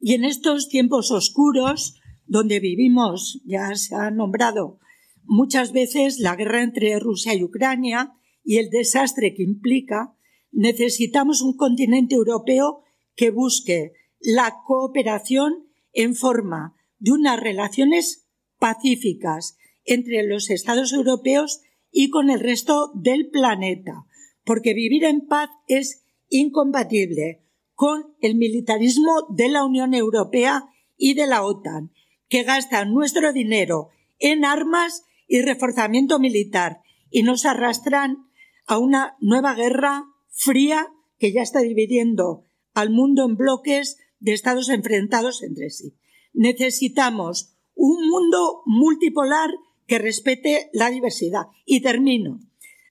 Y 0.01 0.15
en 0.15 0.25
estos 0.25 0.69
tiempos 0.69 1.13
oscuros, 1.13 2.01
donde 2.27 2.59
vivimos, 2.59 3.41
ya 3.45 3.73
se 3.77 3.95
ha 3.95 4.11
nombrado 4.11 4.81
muchas 5.23 5.71
veces 5.71 6.19
la 6.19 6.35
guerra 6.35 6.65
entre 6.65 6.99
Rusia 6.99 7.35
y 7.35 7.45
Ucrania 7.45 8.15
y 8.43 8.57
el 8.57 8.69
desastre 8.69 9.33
que 9.33 9.45
implica, 9.45 10.13
necesitamos 10.51 11.41
un 11.41 11.57
continente 11.57 12.17
europeo 12.17 12.83
que 13.15 13.31
busque 13.31 13.93
la 14.19 14.57
cooperación 14.67 15.69
en 15.93 16.17
forma 16.17 16.75
de 17.03 17.11
unas 17.11 17.39
relaciones 17.39 18.29
pacíficas 18.61 19.59
entre 19.85 20.23
los 20.23 20.51
Estados 20.51 20.93
europeos 20.93 21.61
y 21.91 22.11
con 22.11 22.31
el 22.31 22.39
resto 22.39 22.93
del 22.95 23.29
planeta, 23.29 24.07
porque 24.45 24.73
vivir 24.73 25.05
en 25.05 25.27
paz 25.27 25.51
es 25.67 26.05
incompatible 26.29 27.43
con 27.75 28.15
el 28.21 28.37
militarismo 28.37 29.27
de 29.31 29.49
la 29.49 29.65
Unión 29.65 29.95
Europea 29.95 30.67
y 30.97 31.15
de 31.15 31.27
la 31.27 31.43
OTAN, 31.43 31.91
que 32.29 32.45
gastan 32.45 32.95
nuestro 32.95 33.33
dinero 33.33 33.89
en 34.21 34.45
armas 34.45 35.03
y 35.27 35.43
reforzamiento 35.43 36.21
militar 36.21 36.83
y 37.11 37.25
nos 37.25 37.45
arrastran 37.47 38.29
a 38.67 38.79
una 38.79 39.17
nueva 39.21 39.55
guerra 39.55 40.05
fría 40.31 40.87
que 41.19 41.33
ya 41.33 41.43
está 41.43 41.61
dividiendo 41.63 42.45
al 42.75 42.91
mundo 42.91 43.25
en 43.25 43.37
bloques 43.37 43.99
de 44.21 44.35
estados 44.35 44.69
enfrentados 44.69 45.43
entre 45.43 45.69
sí. 45.71 45.97
Necesitamos 46.33 47.57
un 47.75 48.09
mundo 48.09 48.63
multipolar 48.67 49.51
que 49.87 49.99
respete 49.99 50.71
la 50.73 50.91
diversidad. 50.91 51.47
Y 51.67 51.81
termino 51.81 52.41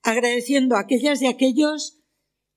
agradeciendo 0.03 0.75
a 0.75 0.81
aquellas 0.81 1.21
y 1.21 1.27
aquellos, 1.27 1.99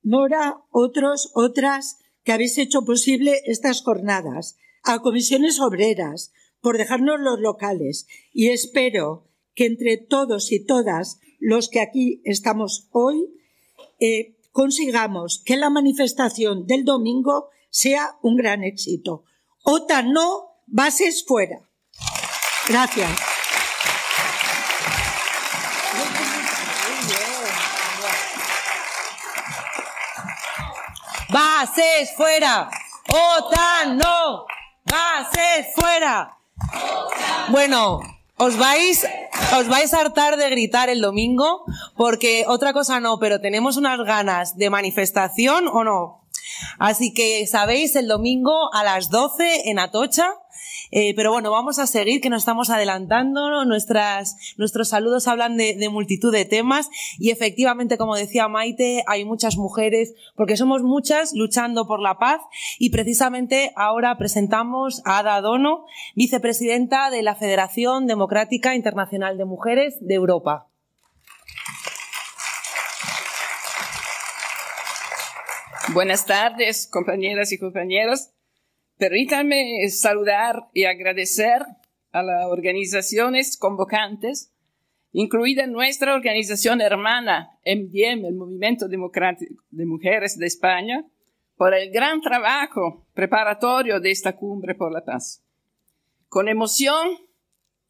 Nora, 0.03 0.63
otros, 0.71 1.31
otras, 1.35 1.99
que 2.25 2.33
habéis 2.33 2.59
hecho 2.59 2.85
posible 2.85 3.41
estas 3.47 3.83
jornadas, 3.83 4.57
a 4.83 5.01
comisiones 5.01 5.61
obreras, 5.61 6.33
por 6.61 6.79
dejarnos 6.79 7.21
los 7.21 7.41
locales. 7.41 8.07
Y 8.33 8.49
espero 8.49 9.29
que 9.55 9.67
entre 9.67 9.97
todos 9.97 10.53
y 10.53 10.65
todas 10.65 11.21
los 11.39 11.69
que 11.69 11.81
aquí 11.81 12.23
estamos 12.25 12.89
hoy, 12.93 13.31
eh, 14.01 14.37
consigamos 14.53 15.43
que 15.45 15.57
la 15.57 15.71
manifestación 15.71 16.67
del 16.67 16.85
domingo 16.85 17.49
sea 17.71 18.19
un 18.23 18.37
gran 18.37 18.63
éxito. 18.63 19.25
OTAN 19.63 20.13
no, 20.13 20.54
bases 20.67 21.25
fuera. 21.27 21.61
Gracias. 22.69 23.11
Bases 31.29 32.15
fuera. 32.17 32.71
OTAN 33.09 33.99
no. 33.99 34.47
Bases 34.85 35.67
fuera. 35.75 36.39
Bueno, 37.49 38.01
os 38.37 38.57
vais, 38.57 39.07
os 39.59 39.69
vais 39.69 39.93
a 39.95 40.01
hartar 40.01 40.37
de 40.37 40.51
gritar 40.51 40.89
el 40.89 41.01
domingo, 41.01 41.65
porque 41.97 42.45
otra 42.49 42.73
cosa 42.73 43.01
no, 43.01 43.19
pero 43.19 43.41
tenemos 43.41 43.77
unas 43.77 43.99
ganas 44.01 44.57
de 44.57 44.71
manifestación 44.71 45.69
o 45.69 45.85
no. 45.85 46.25
Así 46.79 47.13
que 47.13 47.47
sabéis, 47.47 47.97
el 47.97 48.09
domingo 48.09 48.73
a 48.73 48.85
las 48.85 49.11
12 49.11 49.71
en 49.71 49.79
Atocha, 49.79 50.31
eh, 50.97 51.13
pero 51.17 51.33
bueno, 51.33 51.51
vamos 51.51 51.81
a 51.81 51.89
seguir, 51.89 52.21
que 52.21 52.31
nos 52.31 52.43
estamos 52.43 52.71
adelantando. 52.71 53.65
Nuestras, 53.65 54.55
nuestros 54.59 54.91
saludos 54.91 55.27
hablan 55.27 55.57
de, 55.57 55.75
de, 55.75 55.89
multitud 55.89 56.33
de 56.33 56.45
temas 56.45 56.89
y 57.19 57.31
efectivamente, 57.31 57.99
como 57.99 58.15
decía 58.15 58.47
Maite, 58.47 59.03
hay 59.09 59.25
muchas 59.25 59.57
mujeres, 59.57 60.15
porque 60.37 60.57
somos 60.57 60.85
muchas 60.85 61.33
luchando 61.35 61.89
por 61.89 61.99
la 61.99 62.19
paz 62.19 62.41
y 62.79 62.91
precisamente 62.91 63.73
ahora 63.75 64.17
presentamos 64.19 65.03
a 65.05 65.19
Ada 65.19 65.41
Dono, 65.41 65.85
vicepresidenta 66.15 67.11
de 67.11 67.25
la 67.25 67.35
Federación 67.35 68.07
Democrática 68.07 68.77
Internacional 68.77 69.37
de 69.37 69.47
Mujeres 69.47 69.97
de 70.01 70.15
Europa. 70.15 70.69
Buenas 75.93 76.25
tardes, 76.25 76.87
compañeras 76.87 77.51
y 77.51 77.59
compañeros. 77.59 78.34
Permítanme 79.05 79.87
saludar 79.91 80.71
y 80.73 80.85
agradecer 80.85 81.61
a 82.11 82.23
las 82.23 82.47
organizaciones 82.47 83.59
convocantes, 83.59 84.51
incluida 85.13 85.67
nuestra 85.67 86.15
organización 86.15 86.81
hermana 86.81 87.51
MDM, 87.67 88.25
el 88.25 88.35
Movimiento 88.35 88.89
Democrático 88.89 89.63
de 89.71 89.85
Mujeres 89.85 90.39
de 90.39 90.47
España, 90.47 91.05
por 91.55 91.75
el 91.75 91.91
gran 91.91 92.23
trabajo 92.23 93.07
preparatorio 93.13 94.01
de 94.01 94.11
esta 94.11 94.37
cumbre 94.37 94.75
por 94.75 94.91
la 94.91 95.05
paz. 95.05 95.45
Con 96.31 96.49
emoción 96.49 97.19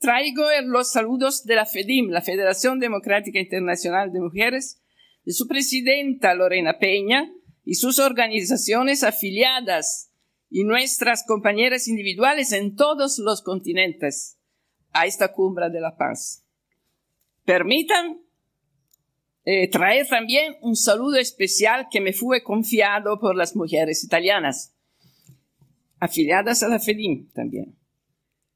traigo 0.00 0.42
los 0.64 0.90
saludos 0.90 1.44
de 1.44 1.54
la 1.54 1.64
FEDIM, 1.64 2.10
la 2.10 2.22
Federación 2.22 2.80
Democrática 2.80 3.38
Internacional 3.38 4.12
de 4.12 4.18
Mujeres, 4.18 4.82
de 5.24 5.32
su 5.32 5.46
presidenta 5.46 6.34
Lorena 6.34 6.80
Peña 6.80 7.30
y 7.64 7.76
sus 7.76 8.00
organizaciones 8.00 9.04
afiliadas 9.04 10.10
y 10.54 10.62
nuestras 10.62 11.24
compañeras 11.26 11.88
individuales 11.88 12.52
en 12.52 12.76
todos 12.76 13.18
los 13.18 13.42
continentes 13.42 14.38
a 14.92 15.04
esta 15.04 15.32
cumbre 15.32 15.68
de 15.68 15.80
la 15.80 15.96
paz. 15.96 16.44
Permitan 17.44 18.20
eh, 19.44 19.68
traer 19.68 20.06
también 20.06 20.54
un 20.60 20.76
saludo 20.76 21.16
especial 21.16 21.88
que 21.90 22.00
me 22.00 22.12
fue 22.12 22.44
confiado 22.44 23.18
por 23.18 23.34
las 23.34 23.56
mujeres 23.56 24.04
italianas, 24.04 24.72
afiliadas 25.98 26.62
a 26.62 26.68
la 26.68 26.78
FEDIM 26.78 27.32
también. 27.32 27.74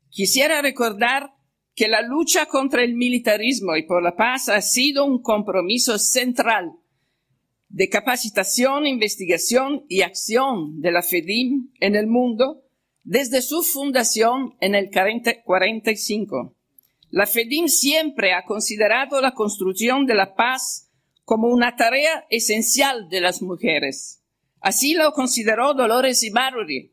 Quisiera 0.09 0.63
recordar 0.63 1.35
que 1.75 1.89
la 1.89 2.03
lucha 2.03 2.47
contra 2.47 2.85
el 2.85 2.95
militarismo 2.95 3.75
y 3.75 3.83
por 3.83 4.05
la 4.05 4.15
paz 4.15 4.49
ha 4.49 4.61
sido 4.61 5.05
un 5.05 5.21
compromiso 5.21 5.99
central 5.99 6.77
de 7.69 7.89
capacitación, 7.89 8.87
investigación 8.87 9.85
y 9.89 10.03
acción 10.03 10.81
de 10.81 10.93
la 10.93 11.03
FEDIM 11.03 11.71
en 11.81 11.97
el 11.97 12.07
mundo 12.07 12.63
desde 13.05 13.43
su 13.43 13.63
fundación 13.63 14.55
en 14.61 14.75
el 14.75 14.91
45. 15.45 16.55
La 17.11 17.27
FEDIM 17.27 17.69
siempre 17.69 18.35
ha 18.35 18.45
considerado 18.45 19.21
la 19.21 19.33
construcción 19.33 20.07
de 20.07 20.15
la 20.15 20.35
paz 20.35 20.91
como 21.25 21.49
una 21.49 21.77
tarea 21.77 22.27
esencial 22.31 23.09
de 23.09 23.21
las 23.21 23.43
mujeres. 23.43 24.23
Así 24.61 24.95
lo 24.95 25.13
consideró 25.13 25.75
Dolores 25.75 26.23
Ibarri, 26.23 26.93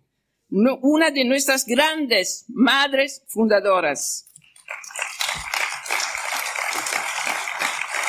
una 0.49 1.11
de 1.11 1.25
nuestras 1.25 1.65
grandes 1.65 2.45
madres 2.47 3.23
fundadoras. 3.27 4.24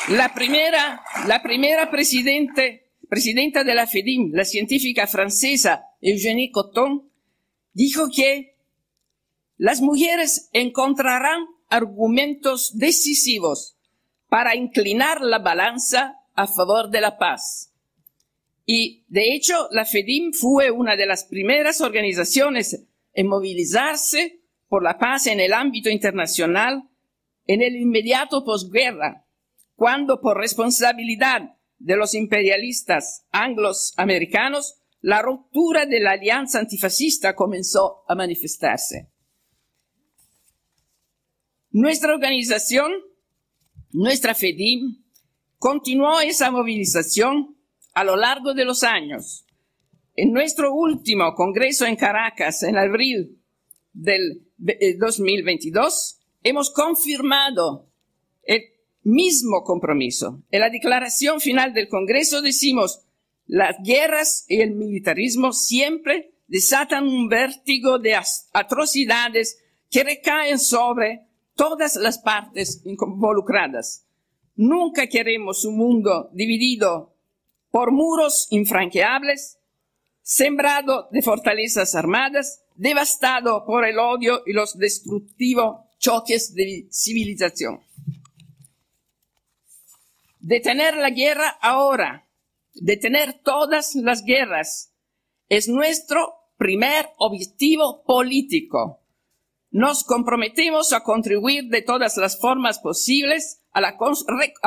La 0.09 0.33
primera, 0.33 1.03
la 1.27 1.41
primera 1.41 1.91
presidente, 1.91 2.93
presidenta 3.09 3.65
de 3.65 3.75
la 3.75 3.87
FEDIM, 3.87 4.31
la 4.33 4.45
científica 4.45 5.05
francesa 5.05 5.83
Eugénie 5.99 6.49
Coton, 6.49 7.11
dijo 7.73 8.07
que 8.15 8.55
las 9.57 9.81
mujeres 9.81 10.49
encontrarán 10.53 11.45
argumentos 11.69 12.77
decisivos 12.77 13.77
para 14.29 14.55
inclinar 14.55 15.19
la 15.19 15.39
balanza 15.39 16.15
a 16.35 16.47
favor 16.47 16.89
de 16.89 17.01
la 17.01 17.17
paz. 17.17 17.73
Y, 18.65 19.03
de 19.09 19.33
hecho, 19.35 19.67
la 19.71 19.83
FEDIM 19.83 20.31
fue 20.31 20.71
una 20.71 20.95
de 20.95 21.05
las 21.05 21.25
primeras 21.25 21.81
organizaciones 21.81 22.85
en 23.13 23.27
movilizarse 23.27 24.39
por 24.69 24.83
la 24.83 24.97
paz 24.97 25.27
en 25.27 25.41
el 25.41 25.51
ámbito 25.51 25.89
internacional 25.89 26.89
en 27.45 27.61
el 27.61 27.75
inmediato 27.75 28.43
posguerra, 28.43 29.26
cuando 29.77 30.19
por 30.19 30.37
responsabilidad 30.37 31.55
de 31.77 31.95
los 31.95 32.15
imperialistas 32.15 33.27
anglos 33.31 33.93
americanos, 33.95 34.81
la 35.01 35.21
ruptura 35.21 35.85
de 35.85 35.99
la 35.99 36.13
alianza 36.13 36.59
antifascista 36.59 37.35
comenzó 37.35 38.03
a 38.07 38.15
manifestarse. 38.15 39.11
Nuestra 41.69 42.11
organización, 42.11 42.91
nuestra 43.91 44.33
FEDIM, 44.33 45.03
continuó 45.59 46.21
esa 46.21 46.49
movilización 46.49 47.55
a 47.93 48.03
lo 48.03 48.15
largo 48.15 48.55
de 48.55 48.65
los 48.65 48.81
años. 48.83 49.45
En 50.15 50.33
nuestro 50.33 50.73
último 50.73 51.35
congreso 51.35 51.85
en 51.85 51.95
Caracas, 51.97 52.63
en 52.63 52.77
abril 52.77 53.39
del 53.93 54.41
2022, 54.57 56.19
hemos 56.41 56.71
confirmado 56.71 57.91
el 58.41 58.63
mismo 59.07 59.63
compromiso. 59.63 60.43
En 60.51 60.59
la 60.59 60.69
declaración 60.69 61.39
final 61.39 61.73
del 61.73 61.87
Congreso 61.87 62.41
decimos, 62.41 63.05
las 63.45 63.77
guerras 63.81 64.45
y 64.49 64.59
el 64.59 64.71
militarismo 64.71 65.53
siempre 65.53 66.33
desatan 66.47 67.07
un 67.07 67.29
vértigo 67.29 67.99
de 67.99 68.19
atrocidades 68.51 69.59
que 69.89 70.03
recaen 70.03 70.59
sobre 70.59 71.21
todas 71.55 71.95
las 71.95 72.19
partes 72.19 72.81
involucradas. 72.83 74.05
Nunca 74.57 75.07
queremos 75.07 75.63
un 75.63 75.77
mundo 75.77 76.29
dividido 76.33 77.15
por 77.71 77.93
muros 77.93 78.47
infranqueables, 78.49 79.57
sembrado 80.21 81.07
de 81.11 81.21
fortalezas 81.21 81.95
armadas, 81.95 82.61
devastado 82.75 83.63
por 83.65 83.85
el 83.85 83.99
odio 83.99 84.43
y 84.45 84.51
los 84.51 84.77
destructivos 84.77 85.77
choques 85.97 86.53
de 86.53 86.87
civilización. 86.91 87.86
Detener 90.47 90.95
la 90.95 91.09
guerra 91.09 91.49
ahora, 91.61 92.29
detener 92.73 93.33
todas 93.43 93.95
las 93.95 94.23
guerras, 94.23 94.93
es 95.49 95.67
nuestro 95.67 96.35
primer 96.55 97.09
objetivo 97.17 98.01
político. 98.05 99.01
Nos 99.71 100.05
comprometemos 100.05 100.93
a 100.93 101.03
contribuir 101.03 101.65
de 101.65 101.81
todas 101.81 102.15
las 102.15 102.39
formas 102.39 102.79
posibles 102.79 103.61
a 103.73 103.81
la, 103.81 103.97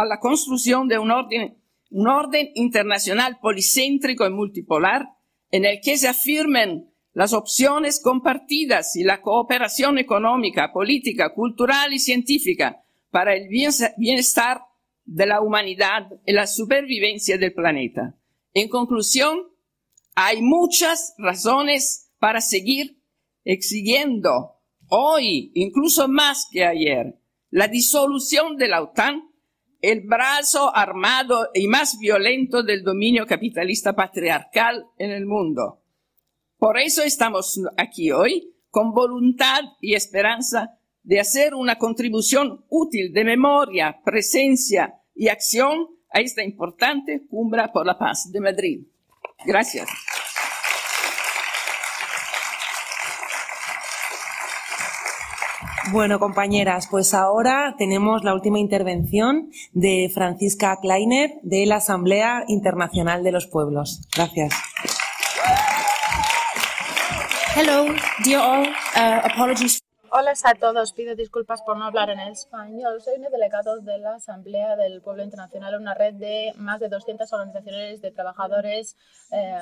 la 0.04 0.20
construcción 0.20 0.86
de 0.86 0.98
un 0.98 1.12
orden, 1.12 1.56
un 1.90 2.08
orden 2.08 2.50
internacional 2.56 3.38
policéntrico 3.40 4.26
y 4.26 4.30
multipolar 4.30 5.06
en 5.50 5.64
el 5.64 5.80
que 5.80 5.96
se 5.96 6.08
afirmen 6.08 6.92
las 7.14 7.32
opciones 7.32 8.02
compartidas 8.02 8.96
y 8.96 9.02
la 9.02 9.22
cooperación 9.22 9.96
económica, 9.96 10.74
política, 10.74 11.32
cultural 11.32 11.94
y 11.94 11.98
científica 11.98 12.84
para 13.10 13.34
el 13.34 13.48
bienestar 13.96 14.60
de 15.10 15.26
la 15.26 15.40
humanidad 15.40 16.08
y 16.24 16.32
la 16.32 16.46
supervivencia 16.46 17.36
del 17.36 17.52
planeta. 17.52 18.14
En 18.54 18.68
conclusión, 18.68 19.40
hay 20.14 20.40
muchas 20.40 21.14
razones 21.18 22.12
para 22.20 22.40
seguir 22.40 23.02
exigiendo 23.44 24.60
hoy, 24.88 25.50
incluso 25.54 26.06
más 26.06 26.46
que 26.52 26.64
ayer, 26.64 27.18
la 27.50 27.66
disolución 27.66 28.56
de 28.56 28.68
la 28.68 28.82
OTAN, 28.82 29.32
el 29.80 30.02
brazo 30.02 30.74
armado 30.76 31.48
y 31.54 31.66
más 31.66 31.98
violento 31.98 32.62
del 32.62 32.84
dominio 32.84 33.26
capitalista 33.26 33.96
patriarcal 33.96 34.86
en 34.96 35.10
el 35.10 35.26
mundo. 35.26 35.82
Por 36.56 36.78
eso 36.78 37.02
estamos 37.02 37.60
aquí 37.76 38.12
hoy, 38.12 38.54
con 38.70 38.92
voluntad 38.92 39.62
y 39.80 39.94
esperanza 39.94 40.78
de 41.02 41.18
hacer 41.18 41.54
una 41.54 41.78
contribución 41.78 42.64
útil 42.68 43.12
de 43.12 43.24
memoria, 43.24 44.00
presencia 44.04 44.99
y 45.20 45.28
acción 45.28 45.86
a 46.14 46.20
esta 46.20 46.42
importante 46.42 47.20
cumbre 47.28 47.62
por 47.74 47.84
la 47.84 47.98
paz 47.98 48.32
de 48.32 48.40
Madrid. 48.40 48.80
Gracias. 49.44 49.86
Bueno, 55.92 56.18
compañeras, 56.18 56.88
pues 56.90 57.12
ahora 57.12 57.74
tenemos 57.76 58.24
la 58.24 58.32
última 58.32 58.60
intervención 58.60 59.50
de 59.72 60.10
Francisca 60.14 60.78
Kleiner 60.80 61.32
de 61.42 61.66
la 61.66 61.76
Asamblea 61.76 62.44
Internacional 62.48 63.22
de 63.22 63.32
los 63.32 63.46
Pueblos. 63.46 64.00
Gracias. 64.16 64.54
Hello, 67.54 67.92
dear 68.24 68.40
all. 68.40 68.68
Uh, 68.96 69.26
apologies. 69.26 69.80
Hola 70.12 70.32
a 70.42 70.54
todos, 70.56 70.92
pido 70.92 71.14
disculpas 71.14 71.62
por 71.62 71.76
no 71.76 71.84
hablar 71.84 72.10
en 72.10 72.18
español. 72.18 73.00
Soy 73.00 73.14
un 73.18 73.30
delegado 73.30 73.78
de 73.78 73.96
la 73.98 74.14
Asamblea 74.16 74.74
del 74.74 75.00
Pueblo 75.02 75.22
Internacional, 75.22 75.76
una 75.76 75.94
red 75.94 76.14
de 76.14 76.52
más 76.56 76.80
de 76.80 76.88
200 76.88 77.32
organizaciones 77.32 78.02
de 78.02 78.10
trabajadores, 78.10 78.96
eh, 79.30 79.56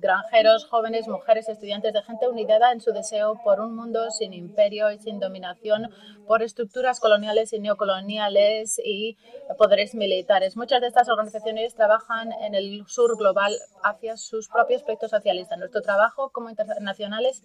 granjeros, 0.00 0.66
jóvenes, 0.66 1.06
mujeres, 1.06 1.48
estudiantes, 1.48 1.92
de 1.92 2.02
gente 2.02 2.26
unida 2.26 2.72
en 2.72 2.80
su 2.80 2.90
deseo 2.90 3.40
por 3.44 3.60
un 3.60 3.76
mundo 3.76 4.10
sin 4.10 4.32
imperio 4.32 4.90
y 4.90 4.98
sin 4.98 5.20
dominación 5.20 5.88
por 6.26 6.42
estructuras 6.42 6.98
coloniales 6.98 7.52
y 7.52 7.60
neocoloniales 7.60 8.80
y 8.84 9.16
poderes 9.56 9.94
militares. 9.94 10.56
Muchas 10.56 10.80
de 10.80 10.88
estas 10.88 11.08
organizaciones 11.08 11.76
trabajan 11.76 12.32
en 12.32 12.56
el 12.56 12.84
sur 12.88 13.16
global 13.16 13.54
hacia 13.84 14.16
sus 14.16 14.48
propios 14.48 14.82
proyectos 14.82 15.12
socialistas. 15.12 15.60
Nuestro 15.60 15.80
trabajo 15.80 16.30
como 16.30 16.50
internacionales 16.50 17.44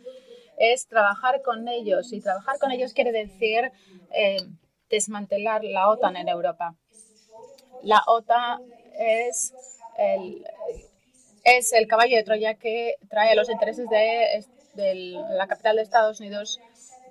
es 0.58 0.88
trabajar 0.88 1.42
con 1.42 1.68
ellos 1.68 2.12
y 2.12 2.22
trabajar 2.22 2.58
con 2.60 2.72
ellos 2.72 2.94
quiere 2.94 3.12
decir 3.12 3.72
eh, 4.12 4.38
desmantelar 4.90 5.64
la 5.64 5.90
OTAN 5.90 6.18
en 6.18 6.28
Europa. 6.28 6.76
La 7.84 8.02
OTAN 8.08 8.62
es 8.98 9.54
el, 9.98 10.46
es 11.44 11.74
el 11.74 11.88
caballo 11.88 12.18
de 12.18 12.24
Troya 12.24 12.56
que 12.56 12.96
trae 13.10 13.36
los 13.36 13.50
intereses 13.50 13.88
de, 13.90 14.44
de 14.74 14.96
la 15.30 15.48
capital 15.48 15.76
de 15.76 15.84
Estados 15.84 16.20
Unidos 16.20 16.60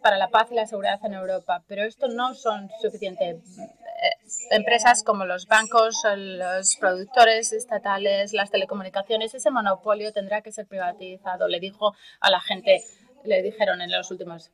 para 0.02 0.18
la 0.18 0.28
paz 0.28 0.48
y 0.50 0.54
la 0.54 0.66
seguridad 0.66 1.00
en 1.04 1.14
Europa. 1.14 1.64
Pero 1.66 1.84
esto 1.84 2.08
no 2.08 2.34
son 2.34 2.70
suficientes. 2.80 3.36
Eh, 3.58 4.16
empresas 4.50 5.02
como 5.02 5.24
los 5.24 5.46
bancos, 5.46 6.02
los 6.16 6.76
productores 6.76 7.52
estatales, 7.52 8.32
las 8.32 8.50
telecomunicaciones, 8.50 9.34
ese 9.34 9.50
monopolio 9.50 10.12
tendrá 10.12 10.42
que 10.42 10.52
ser 10.52 10.66
privatizado, 10.66 11.48
le 11.48 11.60
dijo 11.60 11.94
a 12.20 12.30
la 12.30 12.40
gente 12.40 12.84
le 13.26 13.42
dijeron 13.42 13.80
en 13.80 13.90
los 13.90 14.10
últimos 14.10 14.50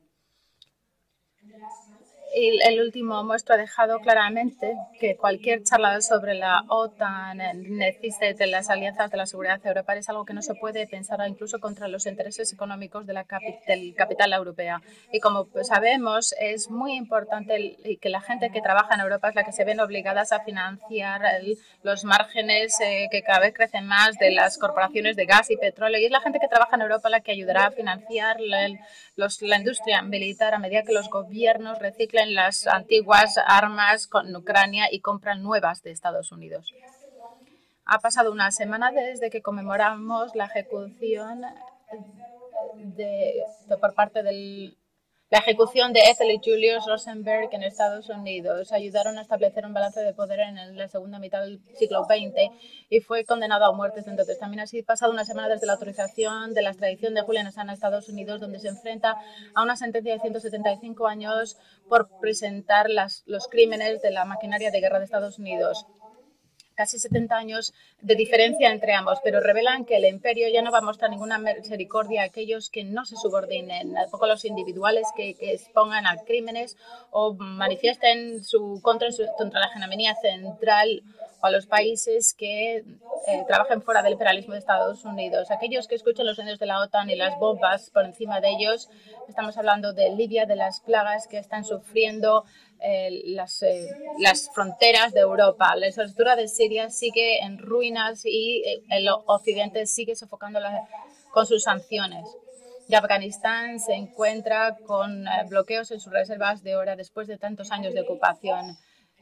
y 2.34 2.60
el 2.62 2.80
último 2.80 3.22
muestro 3.24 3.54
ha 3.54 3.58
dejado 3.58 3.98
claramente 4.00 4.74
que 4.98 5.16
cualquier 5.16 5.62
charla 5.62 6.00
sobre 6.00 6.34
la 6.34 6.64
OTAN, 6.68 7.38
necesite 7.68 8.34
de 8.34 8.46
las 8.46 8.70
alianzas 8.70 9.10
de 9.10 9.16
la 9.16 9.26
seguridad 9.26 9.60
europea 9.64 9.96
es 9.96 10.08
algo 10.08 10.24
que 10.24 10.32
no 10.32 10.42
se 10.42 10.54
puede 10.54 10.86
pensar 10.86 11.20
incluso 11.26 11.58
contra 11.60 11.88
los 11.88 12.06
intereses 12.06 12.52
económicos 12.52 13.06
de 13.06 13.12
la 13.12 13.26
del 13.66 13.94
capital 13.94 14.32
europea. 14.32 14.80
Y 15.12 15.20
como 15.20 15.48
sabemos, 15.62 16.34
es 16.40 16.70
muy 16.70 16.94
importante 16.94 17.76
que 18.00 18.08
la 18.08 18.20
gente 18.20 18.50
que 18.50 18.60
trabaja 18.60 18.94
en 18.94 19.00
Europa 19.00 19.28
es 19.28 19.34
la 19.34 19.44
que 19.44 19.52
se 19.52 19.64
ven 19.64 19.80
obligadas 19.80 20.32
a 20.32 20.40
financiar 20.40 21.22
los 21.82 22.04
márgenes 22.04 22.78
eh, 22.80 23.08
que 23.10 23.22
cada 23.22 23.40
vez 23.40 23.54
crecen 23.54 23.86
más 23.86 24.16
de 24.18 24.30
las 24.30 24.58
corporaciones 24.58 25.16
de 25.16 25.26
gas 25.26 25.50
y 25.50 25.56
petróleo. 25.56 26.00
Y 26.00 26.06
es 26.06 26.10
la 26.10 26.20
gente 26.20 26.38
que 26.40 26.48
trabaja 26.48 26.76
en 26.76 26.82
Europa 26.82 27.08
la 27.08 27.20
que 27.20 27.32
ayudará 27.32 27.66
a 27.66 27.70
financiar 27.70 28.40
la, 28.40 28.68
la 29.16 29.56
industria 29.56 30.02
militar 30.02 30.54
a 30.54 30.58
medida 30.58 30.82
que 30.82 30.92
los 30.92 31.08
gobiernos 31.10 31.78
reciclen 31.78 32.21
las 32.26 32.66
antiguas 32.66 33.38
armas 33.46 34.06
con 34.06 34.34
Ucrania 34.34 34.88
y 34.90 35.00
compran 35.00 35.42
nuevas 35.42 35.82
de 35.82 35.90
Estados 35.90 36.32
Unidos. 36.32 36.72
Ha 37.84 37.98
pasado 37.98 38.30
una 38.32 38.50
semana 38.50 38.92
desde 38.92 39.30
que 39.30 39.42
conmemoramos 39.42 40.34
la 40.34 40.46
ejecución 40.46 41.42
de, 42.76 43.42
por 43.80 43.94
parte 43.94 44.22
del 44.22 44.76
la 45.32 45.38
ejecución 45.38 45.94
de 45.94 46.00
Ethel 46.00 46.30
y 46.30 46.40
Julius 46.44 46.84
Rosenberg 46.86 47.48
en 47.52 47.62
Estados 47.62 48.10
Unidos 48.10 48.70
ayudaron 48.70 49.16
a 49.16 49.22
establecer 49.22 49.64
un 49.64 49.72
balance 49.72 49.98
de 49.98 50.12
poder 50.12 50.40
en 50.40 50.76
la 50.76 50.88
segunda 50.88 51.18
mitad 51.18 51.40
del 51.40 51.58
siglo 51.74 52.04
XX 52.04 52.52
y 52.90 53.00
fue 53.00 53.24
condenado 53.24 53.64
a 53.64 53.72
muerte 53.72 54.00
desde 54.00 54.10
entonces. 54.10 54.38
También 54.38 54.60
ha 54.60 54.66
sido 54.66 54.84
pasado 54.84 55.10
una 55.10 55.24
semana 55.24 55.48
desde 55.48 55.66
la 55.66 55.72
autorización 55.72 56.52
de 56.52 56.60
la 56.60 56.68
extradición 56.68 57.14
de 57.14 57.22
Julian 57.22 57.46
Assange 57.46 57.70
a 57.70 57.72
Estados 57.72 58.10
Unidos, 58.10 58.42
donde 58.42 58.60
se 58.60 58.68
enfrenta 58.68 59.16
a 59.54 59.62
una 59.62 59.74
sentencia 59.74 60.12
de 60.12 60.20
175 60.20 61.06
años 61.06 61.56
por 61.88 62.10
presentar 62.20 62.88
los 62.90 63.48
crímenes 63.48 64.02
de 64.02 64.10
la 64.10 64.26
maquinaria 64.26 64.70
de 64.70 64.80
guerra 64.82 64.98
de 64.98 65.06
Estados 65.06 65.38
Unidos 65.38 65.86
casi 66.82 66.98
70 66.98 67.36
años 67.36 67.74
de 68.00 68.16
diferencia 68.16 68.68
entre 68.68 68.92
ambos, 68.92 69.20
pero 69.22 69.38
revelan 69.38 69.84
que 69.84 69.98
el 69.98 70.04
imperio 70.04 70.48
ya 70.48 70.62
no 70.62 70.72
va 70.72 70.78
a 70.78 70.88
mostrar 70.90 71.10
ninguna 71.10 71.38
misericordia 71.38 72.22
a 72.22 72.24
aquellos 72.24 72.70
que 72.70 72.82
no 72.82 73.04
se 73.04 73.14
subordinen, 73.14 73.94
tampoco 73.94 74.24
a 74.24 74.28
los 74.28 74.44
individuales 74.44 75.06
que, 75.14 75.36
expongan 75.40 76.08
a 76.08 76.16
crímenes 76.16 76.76
o 77.12 77.34
manifiesten 77.34 78.42
su 78.42 78.80
contra, 78.82 79.08
contra 79.38 79.60
la 79.60 79.66
hegemonía 79.66 80.16
central 80.16 81.04
a 81.42 81.50
los 81.50 81.66
países 81.66 82.34
que 82.34 82.76
eh, 82.76 83.44
trabajen 83.46 83.82
fuera 83.82 84.02
del 84.02 84.12
imperialismo 84.12 84.54
de 84.54 84.60
Estados 84.60 85.04
Unidos. 85.04 85.50
Aquellos 85.50 85.88
que 85.88 85.96
escuchan 85.96 86.24
los 86.24 86.36
sonidos 86.36 86.58
de 86.58 86.66
la 86.66 86.80
OTAN 86.80 87.10
y 87.10 87.16
las 87.16 87.38
bombas 87.38 87.90
por 87.90 88.04
encima 88.04 88.40
de 88.40 88.50
ellos, 88.50 88.88
estamos 89.28 89.58
hablando 89.58 89.92
de 89.92 90.10
Libia, 90.10 90.46
de 90.46 90.56
las 90.56 90.80
plagas 90.80 91.26
que 91.26 91.38
están 91.38 91.64
sufriendo 91.64 92.44
eh, 92.84 93.22
las, 93.26 93.62
eh, 93.62 93.90
las, 94.18 94.50
fronteras 94.52 95.12
de 95.12 95.20
Europa. 95.20 95.76
La 95.76 95.86
estructura 95.86 96.34
de 96.34 96.48
Siria 96.48 96.90
sigue 96.90 97.40
en 97.40 97.58
ruinas 97.58 98.22
y 98.24 98.62
eh, 98.66 98.82
el 98.90 99.08
occidente 99.08 99.86
sigue 99.86 100.16
sofocando 100.16 100.58
con 101.30 101.46
sus 101.46 101.62
sanciones. 101.62 102.26
Y 102.88 102.96
Afganistán 102.96 103.78
se 103.78 103.92
encuentra 103.92 104.76
con 104.84 105.24
bloqueos 105.48 105.92
en 105.92 106.00
sus 106.00 106.12
reservas 106.12 106.64
de 106.64 106.74
oro 106.74 106.96
después 106.96 107.28
de 107.28 107.38
tantos 107.38 107.70
años 107.70 107.94
de 107.94 108.00
ocupación. 108.00 108.76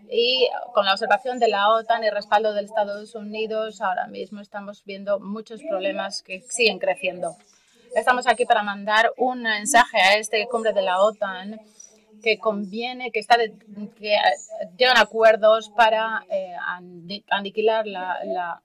Y 0.08 0.48
con 0.74 0.84
la 0.84 0.92
observación 0.92 1.38
de 1.38 1.48
la 1.48 1.68
OTAN 1.70 2.04
y 2.04 2.10
respaldo 2.10 2.52
de 2.52 2.62
Estados 2.62 3.14
Unidos, 3.14 3.80
ahora 3.80 4.06
mismo 4.06 4.40
estamos 4.40 4.84
viendo 4.84 5.20
muchos 5.20 5.62
problemas 5.62 6.22
que 6.22 6.42
siguen 6.42 6.78
creciendo. 6.78 7.36
Estamos 7.94 8.26
aquí 8.26 8.44
para 8.44 8.62
mandar 8.62 9.12
un 9.16 9.42
mensaje 9.42 9.98
a 9.98 10.16
este 10.16 10.46
cumbre 10.46 10.72
de 10.72 10.82
la 10.82 11.00
OTAN 11.00 11.60
que 12.22 12.38
conviene, 12.38 13.10
que, 13.10 13.20
está 13.20 13.36
que 13.38 14.16
llegan 14.76 14.98
acuerdos 14.98 15.70
para 15.70 16.24
eh, 16.28 16.54
aniquilar 17.30 17.86
la, 17.86 18.18
la, 18.24 18.62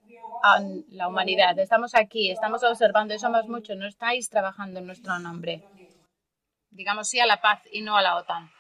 la, 0.90 1.08
humanidad. 1.08 1.58
Estamos 1.60 1.96
aquí, 1.96 2.32
estamos 2.32 2.64
observando 2.64 3.14
y 3.14 3.20
somos 3.20 3.48
muchos, 3.48 3.78
no 3.78 3.88
estáis 3.88 4.30
trabajando 4.30 4.80
en 4.80 4.86
nuestro 4.86 5.18
nombre. 5.20 5.64
Digamos 6.70 7.08
sí 7.10 7.20
a 7.20 7.26
la 7.26 7.42
paz 7.42 7.62
y 7.72 7.82
no 7.82 7.98
a 7.98 8.02
la 8.02 8.18
OTAN. 8.18 8.52